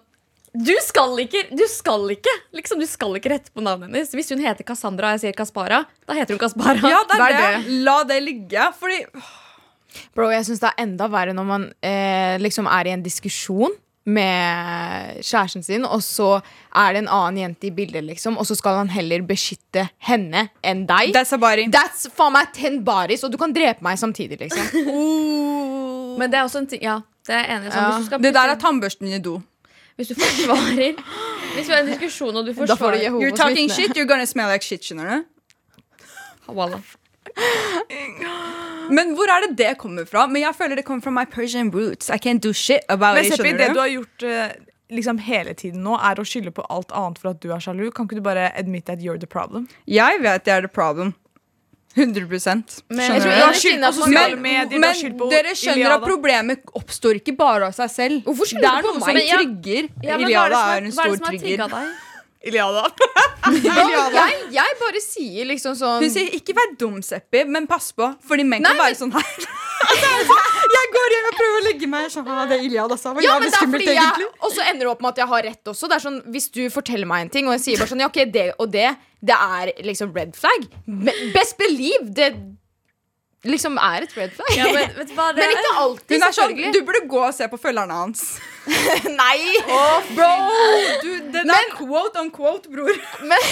[0.58, 4.14] du skal ikke, du skal ikke liksom, Du skal ikke rette på navnet hennes.
[4.16, 6.80] Hvis hun heter Cassandra og jeg sier Kaspara, da heter hun Kaspara.
[6.80, 7.76] Ja, det er er det.
[7.84, 8.64] La det ligge.
[8.80, 9.02] Fordi
[10.14, 13.72] Bro, jeg syns det er enda verre når man eh, liksom er i en diskusjon
[14.08, 16.38] med kjæresten sin, og så
[16.80, 20.46] er det en annen jente i bildet, liksom, og så skal han heller beskytte henne
[20.64, 21.12] enn deg.
[21.12, 21.66] that's a body.
[21.68, 24.64] That's faen meg ten bodies, og du kan drepe meg samtidig, liksom.
[26.18, 26.96] Men det er også en ting Ja,
[27.28, 27.68] det er enig.
[27.70, 27.90] Sånn, Ja.
[27.92, 29.42] hvis, du skal Det der er tannbørsten i do.
[30.00, 30.96] hvis du forsvarer
[31.54, 34.26] Hvis vi har en diskusjon og du forsvarer får du You're talking shit, you're gonna
[34.26, 35.24] smell like shit, skjønner du?
[36.48, 36.80] Wallah.
[38.90, 40.26] Men hvor er det det kommer fra?
[40.26, 42.10] Men jeg føler det kommer fra my Persian roots.
[42.10, 43.80] I can't do shit about Men it, Seppi, det skjønner du du?
[43.80, 44.52] har gjort eh,
[44.90, 47.90] liksom hele tiden nå, er å skylde på alt annet for at du er sjalu.
[47.92, 49.68] Kan ikke du bare admit at you're the problem?
[49.86, 51.14] Jeg vet jeg er the problem.
[51.96, 55.94] 100% Men- Jeg tror på sosiale medier, på dere skjønner Iliada.
[55.96, 58.22] at problemet oppstår ikke bare av seg selv.
[58.24, 59.30] Hvorfor skylder det du er på noe som meg?
[59.32, 59.88] Trigger.
[60.04, 61.68] Ja, er Iliada er har- en hva er stor det som har trigger.
[61.68, 62.07] deg?
[62.46, 62.86] Iliada.
[63.48, 68.10] Jeg, jeg bare sier liksom sånn Hun sier ikke vær dum, Seppi, men pass på.
[68.28, 69.24] Fordi menn kan være sånn her.
[69.78, 72.26] Altså, jeg sånn, jeg går hjem og prøver å legge meg sånn.
[72.34, 73.12] «Ah, Det er Iliada sa.
[73.14, 74.26] Ja, jævlig er skummelt, fordi jeg egentlig.
[74.42, 75.88] Og så ender det opp med at jeg har rett også.
[75.88, 78.08] Det er sånn, Hvis du forteller meg en ting, og jeg sier bare sånn Ja,
[78.10, 78.88] ok, det og det,
[79.30, 80.66] det er liksom red flag.
[81.36, 82.28] Best believe det
[83.46, 84.48] liksom er et red flag.
[84.56, 86.56] Ja, men, vet du hva, det Men ikke alltid, Hun er sånn.
[86.74, 88.24] Du burde gå og se på følgerne hans.
[89.20, 89.38] Nei!
[90.16, 90.30] Bro,
[91.04, 92.90] du, det der quote on quote, bror.
[93.22, 93.46] Men,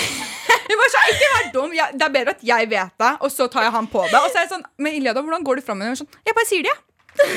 [0.67, 1.73] Jeg bare sa, ikke vær dum.
[1.77, 4.19] Jeg, det er bedre at jeg vet det, og så tar jeg han på det.
[4.19, 6.01] Og så er jeg sånn, Men Iliada, hvordan går du fram med henne?
[6.03, 6.83] Sånn, jeg bare sier det, jeg.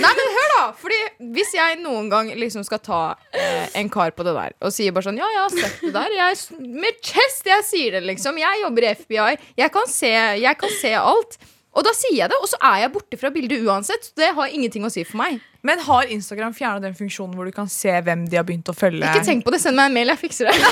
[0.04, 0.64] nei, men hør, da!
[0.76, 0.98] Fordi
[1.38, 2.98] Hvis jeg noen gang liksom skal ta
[3.32, 5.94] eh, en kar på det der og sier bare sånn Ja, jeg har sett det
[5.96, 6.16] der.
[6.18, 6.42] Jeg,
[6.84, 8.42] med chest, jeg sier det, liksom.
[8.42, 9.30] Jeg jobber i FBI.
[9.62, 11.40] Jeg kan se, jeg kan se alt.
[11.78, 14.08] Og da sier jeg det, og så er jeg borte fra bildet uansett.
[14.10, 15.38] Så det har ingenting å si for meg.
[15.62, 18.76] Men har Instagram fjerna den funksjonen hvor du kan se hvem de har begynt å
[18.76, 19.06] følge?
[19.06, 20.58] Ikke tenk på det, send meg en mail, jeg fikser det.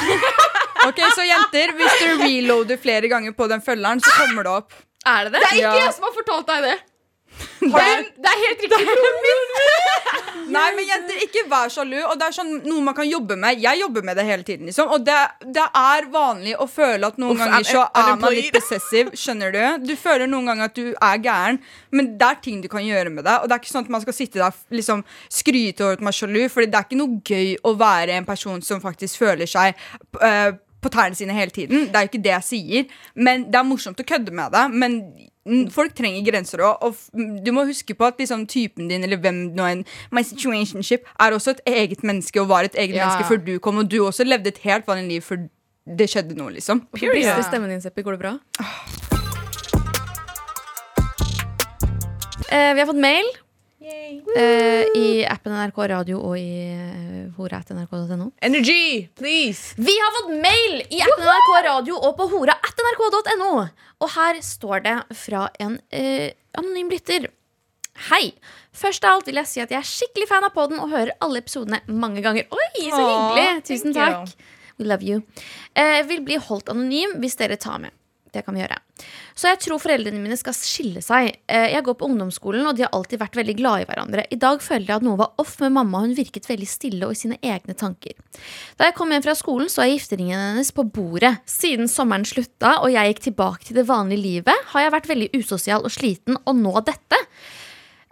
[0.88, 4.76] Ok, Så jenter, hvis du reloader flere ganger på den følgeren, så kommer det opp.
[5.10, 5.42] Er det det?
[5.42, 5.86] Det er ikke Ja.
[5.88, 6.76] jeg som har fortalt deg det.
[7.73, 8.86] Har du, det er helt riktig.
[10.47, 11.97] Nei, men jenter, ikke vær sjalu.
[12.08, 13.60] Og det er sånn noe man kan jobbe med.
[13.62, 14.69] Jeg jobber med det hele tiden.
[14.69, 18.36] liksom Og det, det er vanlig å føle at noen Uff, ganger så er man
[18.36, 19.12] litt possessiv.
[19.17, 19.89] Skjønner du?
[19.89, 21.60] Du føler noen ganger at du er gæren,
[21.91, 23.39] men det er ting du kan gjøre med det.
[23.41, 26.13] Og det er ikke sånn at man skal sitte der liksom skryte over at man
[26.15, 29.50] er sjalu, Fordi det er ikke noe gøy å være en person som faktisk føler
[29.50, 29.76] seg
[30.21, 31.89] uh, på tærne sine hele tiden.
[31.91, 33.00] Det er jo ikke det jeg sier.
[33.15, 34.67] Men det er morsomt å kødde med det.
[34.71, 35.02] Men
[35.74, 36.84] folk trenger grenser òg.
[36.88, 40.24] Og mm, du må huske på at liksom, typen din eller hvem du er My
[40.26, 43.06] situationship er også et eget menneske og var et eget Ja.
[43.08, 43.78] menneske før du kom.
[43.84, 45.48] Og du også levde et helt vanlig liv før
[45.98, 46.82] det skjedde noe, liksom.
[46.92, 48.04] Hvorfor brister stemmen din, Seppi?
[48.04, 48.34] Går det bra?
[52.52, 53.26] Eh, vi har fått mail
[53.88, 58.29] eh, i appen NRK Radio og i uh, hora.nrk.no.
[58.42, 59.75] Energy, please!
[59.77, 63.52] Vi har fått mail i appen NRK Radio og på hora.nrk.no.
[64.04, 67.29] Og her står det fra en eh, anonym lytter.
[68.12, 68.35] Hei!
[68.77, 71.15] Først av alt vil jeg si at jeg er skikkelig fan av podden og hører
[71.23, 72.46] alle episodene mange ganger.
[72.54, 73.48] Oi, så hyggelig!
[73.71, 74.35] Tusen takk.
[74.77, 75.23] We love you.
[75.73, 77.96] Eh, vil bli holdt anonym hvis dere tar med.
[78.34, 78.78] Det kan vi gjøre.
[79.38, 81.30] Så jeg tror foreldrene mine skal skille seg.
[81.48, 84.25] Eh, Jeg går på ungdomsskolen, og de har alltid vært veldig glade i hverandre.
[84.32, 87.13] I dag føler jeg at noe var off med mamma, hun virket veldig stille og
[87.15, 88.13] i sine egne tanker.
[88.78, 91.38] Da jeg kom hjem fra skolen, så jeg gifteringen hennes på bordet.
[91.46, 95.30] Siden sommeren slutta og jeg gikk tilbake til det vanlige livet, har jeg vært veldig
[95.38, 97.21] usosial og sliten, og nå dette.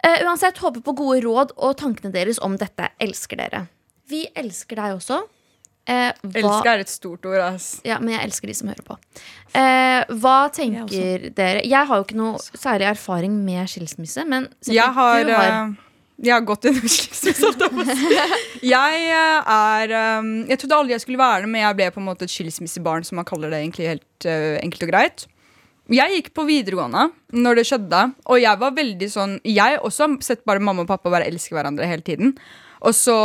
[0.04, 2.90] Eh, uansett, håper på gode råd og tankene deres om dette.
[3.02, 3.66] Elsker dere.
[4.08, 5.24] Vi elsker deg også.
[5.86, 7.80] Eh, hva- Elsker er et stort ord, ass.
[7.86, 8.96] ja, men jeg elsker de som hører på.
[9.54, 11.62] Eh, hva tenker dere?
[11.64, 15.74] Jeg har jo ikke noe særlig erfaring med skilsmisse, men Jeg har, du har eh,
[16.16, 17.52] jeg har gått gjennom skilsmisse.
[17.52, 18.42] jeg.
[18.74, 22.00] Jeg eh, er eh, Jeg trodde aldri jeg skulle være det, men jeg ble på
[22.02, 25.26] en måte et skilsmissebarn, som man kaller det egentlig helt uh, enkelt og greit.
[25.92, 27.04] Jeg gikk på videregående
[27.36, 30.88] når det skjedde, og jeg var veldig sånn Jeg også har sett bare mamma og
[30.90, 32.32] pappa bare elske hverandre hele tiden.
[32.84, 33.16] Og så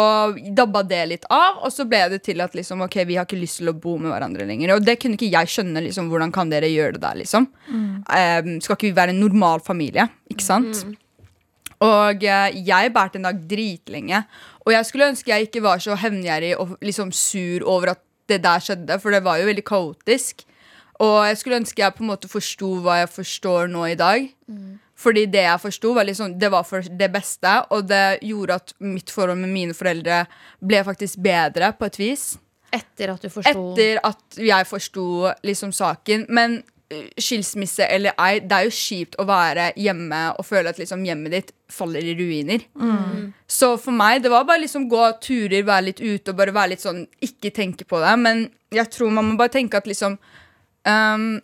[0.55, 3.39] dabba det litt av, og så ble det til at liksom, ok, vi har ikke
[3.41, 4.75] lyst til å bo med hverandre lenger.
[4.77, 5.83] Og det kunne ikke jeg skjønne.
[5.83, 7.47] liksom, Hvordan kan dere gjøre det der, liksom?
[8.07, 10.07] Eh, skal ikke vi være en normal familie?
[10.31, 10.85] Ikke sant?
[11.81, 14.23] Og eh, jeg bærte en dag dritlenge.
[14.65, 18.43] Og jeg skulle ønske jeg ikke var så hevngjerrig og liksom sur over at det
[18.43, 20.45] der skjedde, for det var jo veldig kaotisk.
[21.01, 24.29] Og jeg skulle ønske jeg på en måte forsto hva jeg forstår nå i dag.
[25.01, 28.73] Fordi det jeg forsto, var liksom, det var for det beste, og det gjorde at
[28.85, 30.23] mitt forhold med mine foreldre
[30.61, 32.25] ble faktisk bedre på et vis.
[32.71, 35.07] Etter at du forsto Etter at jeg forsto
[35.43, 36.27] liksom saken.
[36.29, 36.61] Men
[37.21, 41.35] skilsmisse eller ei, det er jo kjipt å være hjemme og føle at liksom hjemmet
[41.35, 42.65] ditt faller i ruiner.
[43.47, 46.73] Så for meg, det var bare liksom gå turer, være litt ute og bare være
[46.73, 48.13] litt sånn Ikke tenke på det.
[48.19, 48.45] Men
[48.75, 50.17] jeg tror man må bare tenke at liksom
[50.87, 51.39] ehm,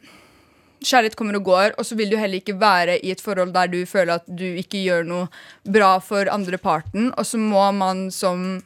[0.84, 3.68] Kjærlighet kommer og går, og så vil du heller ikke være i et forhold der
[3.72, 5.28] du føler at du ikke gjør noe
[5.66, 8.62] bra for andre parten, og så må man som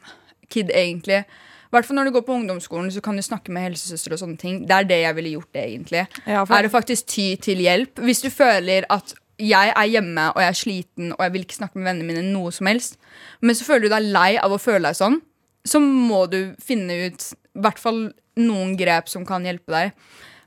[0.52, 1.24] kid egentlig
[1.72, 4.36] hvert fall når du går på ungdomsskolen, så kan du snakke med helsesøster og sånne
[4.36, 4.58] ting.
[4.68, 6.02] Det er det jeg ville gjort, det, egentlig.
[6.28, 7.94] Ja, for- Er det faktisk ty til hjelp?
[7.96, 11.56] Hvis du føler at jeg er hjemme og jeg er sliten og jeg vil ikke
[11.56, 12.98] snakke med vennene mine noe som helst,
[13.40, 15.16] men så føler du deg lei av å føle deg sånn,
[15.64, 19.92] så må du finne ut i hvert fall noen grep som kan hjelpe deg.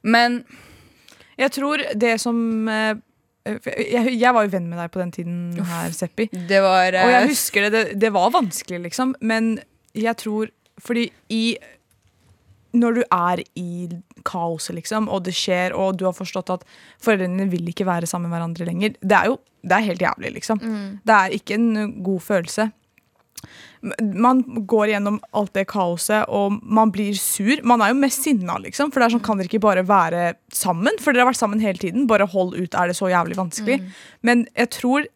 [0.04, 0.44] Men
[1.38, 2.38] Jeg tror det som
[2.72, 2.96] eh,
[3.46, 6.28] jeg, jeg var jo venn med deg på den tiden her, Seppi.
[6.50, 9.16] det var Og jeg eh, husker det, det, det var vanskelig, liksom.
[9.22, 9.58] Men
[9.96, 10.50] jeg tror
[10.82, 11.56] Fordi i
[12.76, 13.90] Når du er i
[14.26, 16.64] kaoset, liksom, og det skjer, og du har forstått at
[17.00, 20.32] foreldrene vil ikke være sammen med hverandre lenger, det er jo det er helt jævlig,
[20.36, 20.60] liksom.
[21.06, 22.68] Det er ikke en god følelse.
[24.02, 27.62] Man går gjennom alt det kaoset, og man blir sur.
[27.68, 28.92] Man er jo mest sinna, liksom.
[28.92, 30.98] For det er sånn, kan dere ikke bare være sammen?
[31.02, 32.08] For dere har vært sammen hele tiden.
[32.10, 33.82] Bare hold ut, er det så jævlig vanskelig?
[34.26, 35.10] Men jeg tror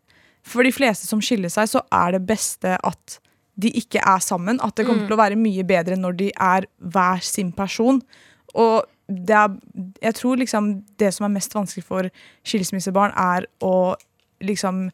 [0.49, 3.19] for de fleste som skiller seg, så er det beste at
[3.59, 4.61] de ikke er sammen.
[4.63, 8.01] At det kommer til å være mye bedre når de er hver sin person.
[8.55, 9.55] Og det er,
[10.05, 10.71] jeg tror liksom
[11.01, 12.09] det som er mest vanskelig for
[12.47, 13.95] skilsmissebarn, er å
[14.45, 14.87] liksom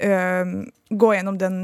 [0.00, 0.54] øh,
[0.90, 1.58] gå gjennom den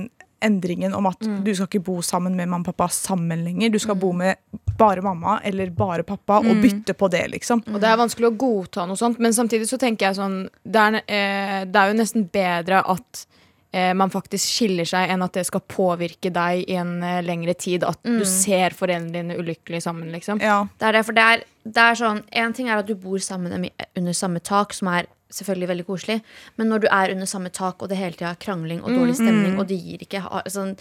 [0.44, 3.72] endringen om at du skal ikke bo sammen med mamma og pappa sammen lenger.
[3.72, 4.40] Du skal bo med
[4.78, 7.62] bare mamma eller bare pappa, og bytte på det, liksom.
[7.72, 10.80] Og det er vanskelig å godta noe sånt, men samtidig så tenker jeg sånn Det
[10.80, 13.26] er, eh, det er jo nesten bedre at
[13.72, 17.54] eh, man faktisk skiller seg, enn at det skal påvirke deg i en eh, lengre
[17.54, 17.86] tid.
[17.88, 20.42] At du ser foreldrene dine ulykkelig sammen, liksom.
[20.42, 20.62] Ja.
[20.78, 23.20] Det er det, for det er, det er sånn En ting er at du bor
[23.22, 26.18] sammen under samme tak, som er selvfølgelig veldig koselig,
[26.60, 29.16] men når du er under samme tak, og det hele tida er krangling og dårlig
[29.18, 30.22] stemning, og det gir ikke
[30.52, 30.76] sånn,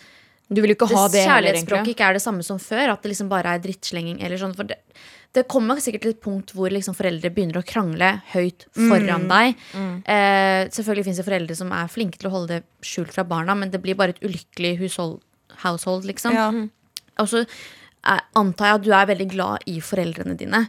[0.51, 2.89] Du vil ikke ha det kjærlighetsspråket ikke er det samme som før.
[2.91, 4.17] At det liksom bare er drittslenging.
[4.19, 4.75] Eller sånn, det,
[5.31, 9.55] det kommer sikkert til et punkt hvor liksom foreldre begynner å krangle høyt foran deg.
[10.11, 13.55] Eh, selvfølgelig fins det foreldre som er flinke til å holde det skjult fra barna,
[13.55, 15.21] men det blir bare et ulykkelig hushold,
[15.63, 16.35] household, liksom.
[16.35, 16.49] Ja.
[17.23, 20.65] Og så eh, antar jeg at du er veldig glad i foreldrene dine.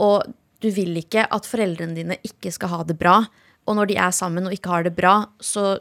[0.00, 0.24] Og
[0.62, 3.20] du vil ikke at foreldrene dine ikke skal ha det bra.
[3.68, 5.78] Og når de er sammen og ikke har det bra, så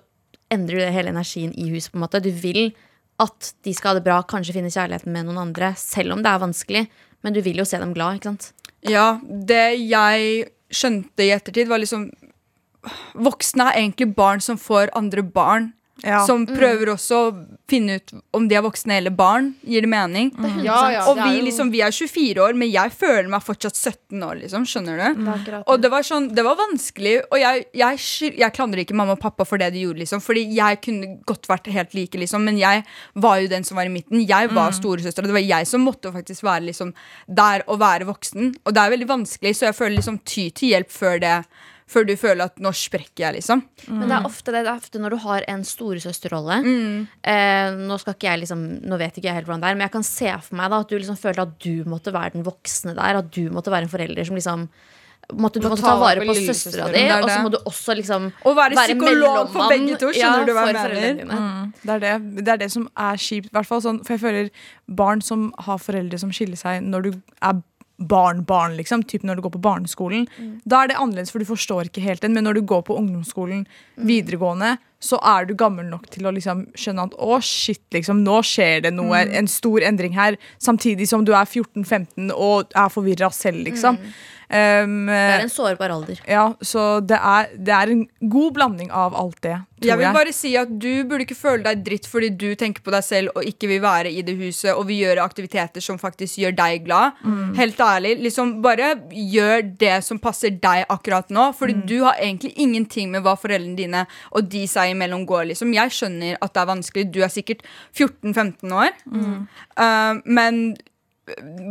[0.54, 1.92] endrer du hele energien i huset.
[1.92, 2.22] på en måte.
[2.24, 2.76] Du vil
[3.18, 6.30] at de skal ha det bra, kanskje finne kjærligheten med noen andre, selv om det
[6.30, 6.84] er vanskelig.
[7.26, 8.52] Men du vil jo se dem glad, ikke sant?
[8.86, 12.10] Ja, det jeg skjønte i ettertid, var liksom
[13.18, 15.74] Voksne er egentlig barn som får andre barn.
[16.06, 16.20] Ja.
[16.28, 17.30] Som prøver også å
[17.68, 19.50] finne ut om de er voksne eller barn.
[19.66, 20.30] Gir det mening?
[20.64, 24.22] Ja, ja, Og vi, liksom, vi er 24 år, men jeg føler meg fortsatt 17
[24.24, 24.36] år.
[24.44, 25.24] Liksom, skjønner du?
[25.66, 27.16] Og det var, sånn, det var vanskelig.
[27.32, 28.04] Og jeg, jeg,
[28.38, 30.04] jeg klandrer ikke mamma og pappa for det de gjorde.
[30.04, 32.86] Liksom, fordi jeg kunne godt vært helt like, liksom, men jeg
[33.18, 34.22] var jo den som var i midten.
[34.28, 36.94] Jeg var storesøster, og det var jeg som måtte faktisk være liksom,
[37.28, 38.54] der og være voksen.
[38.66, 41.36] Og det er veldig vanskelig, så jeg føler liksom ty til hjelp før det.
[41.88, 43.62] Før du føler at nå sprekker jeg, liksom.
[43.88, 46.60] Men det er ofte det, det er ofte når du har en storesøsterrolle.
[47.24, 47.98] Eh, nå
[48.42, 50.74] liksom Nå vet ikke jeg helt hvordan det er, men jeg kan se for meg
[50.74, 53.22] da at du liksom følte at du måtte være den voksne der.
[53.24, 54.68] At du måtte være en forelder som liksom
[55.34, 58.30] måtte, Du Må måtte ta vare på søstera di, og så må du også liksom
[58.48, 61.40] Og være psykolog for begge to, skjønner ja, du hva jeg mener?
[61.40, 61.74] Mm.
[61.82, 62.14] Det er det,
[62.44, 63.52] det er det som er kjipt.
[63.56, 64.52] hvert fall sånn, for jeg føler
[64.88, 67.64] barn som har foreldre som skiller seg når du er
[67.98, 70.28] barn, barn, liksom, typ når du går på barneskolen,
[70.66, 72.34] da er det annerledes, for du forstår ikke helt den.
[72.34, 73.66] Men når du går på ungdomsskolen,
[73.98, 78.40] videregående, så er du gammel nok til å liksom skjønne at å, shit, liksom, nå
[78.46, 83.30] skjer det noe, en stor endring her, samtidig som du er 14-15 og er forvirra
[83.34, 83.98] selv, liksom.
[84.48, 86.22] Um, Det er en sårbar alder.
[86.24, 90.06] ja, så det er, det er en god blanding av alt det, tror Jeg vil
[90.08, 90.16] jeg.
[90.16, 93.36] bare si at Du burde ikke føle deg dritt fordi du tenker på deg selv
[93.36, 96.86] og ikke vil være i det huset og vil gjøre aktiviteter som faktisk gjør deg
[96.88, 97.20] glad.
[97.60, 101.50] Helt ærlig, liksom Bare gjør det som passer deg akkurat nå.
[101.54, 105.50] Fordi du har egentlig ingenting med hva foreldrene dine og de seg imellom går.
[105.52, 107.12] liksom Jeg skjønner at det er vanskelig.
[107.12, 108.96] Du er sikkert 14-15 år.
[109.78, 110.78] Uh, men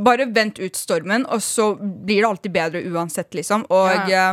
[0.04, 3.66] bare vent ut stormen, og så blir det alltid bedre uansett, liksom.
[3.72, 4.32] Og ja.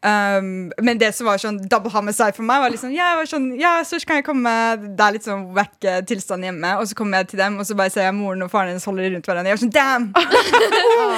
[0.00, 3.26] Um, men det som var sånn double homicide for meg, var liksom Ja, jeg var
[3.28, 6.70] sånn, ja så kan jeg komme Det er litt sånn wack eh, tilstand hjemme.
[6.80, 8.88] Og så kommer jeg til dem, og så bare ser jeg moren og faren hennes
[8.88, 9.52] holder rundt hverandre.
[9.52, 10.08] Jeg var sånn, damn!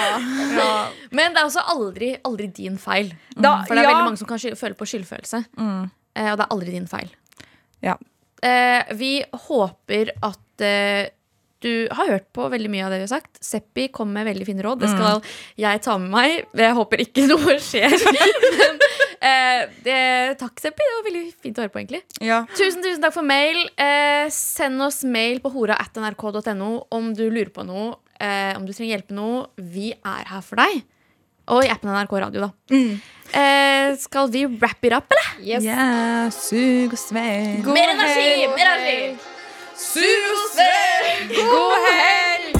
[1.17, 3.15] Men det er også aldri, aldri din feil.
[3.37, 5.45] Da, For det er ja, veldig mange som kan føle på skyldfølelse.
[5.63, 5.83] Mm.
[5.87, 7.15] og det er aldri din feil.
[7.87, 7.95] Ja.
[8.43, 9.15] Eh, vi
[9.47, 11.07] håper at eh,
[11.63, 13.39] du har hørt på veldig mye av det vi har sagt.
[13.45, 14.83] Seppi kom med veldig fine råd.
[14.83, 15.23] Det skal
[15.63, 16.37] jeg ta med meg.
[16.59, 17.95] Jeg håper ikke noe skjer.
[18.59, 18.81] Men,
[19.23, 19.99] eh, det,
[20.43, 20.85] takk, Seppi.
[20.87, 22.03] Det var veldig fint å høre på, egentlig.
[22.23, 22.43] ja.
[22.59, 23.63] Tusen, tusen takk for mail.
[23.81, 28.97] Eh, send oss mail på hora.nrk.no om du lurer på noe, eh, om du trenger
[28.99, 29.47] hjelp med noe.
[29.59, 30.83] Vi er her for deg.
[31.53, 32.77] Og i appen NRK Radio, da.
[33.35, 35.31] Eh, skal vi wrap it up, eller?
[35.43, 35.65] Yes.
[35.67, 37.67] Yeah, sug og sveg.
[37.67, 38.47] Mer energi!
[38.55, 39.32] Mer energi!
[39.83, 41.33] Sug og sveg!
[41.35, 42.59] God helg!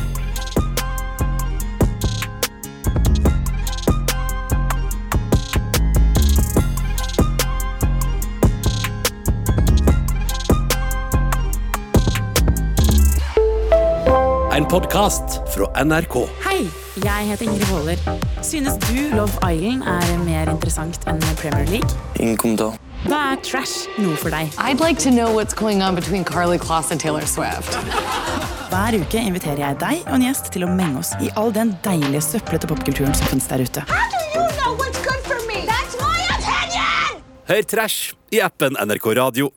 [14.53, 16.17] En podkast fra NRK.
[16.43, 16.67] Hei,
[17.05, 17.97] jeg heter Ingrid Waaler.
[18.43, 22.03] Synes du Love Island er mer interessant enn Premier League?
[22.19, 22.75] Ingen kommentar.
[23.03, 24.53] Da er trash noe for deg.
[24.59, 27.75] I'd like to know what's going on between Carly Kloss and Taylor Swift.
[28.71, 31.75] Hver uke inviterer jeg deg og en gjest til å menge oss i all den
[31.85, 33.85] deilige søplete popkulturen som finnes der ute.
[37.53, 39.51] Hør Trash i appen NRK Radio.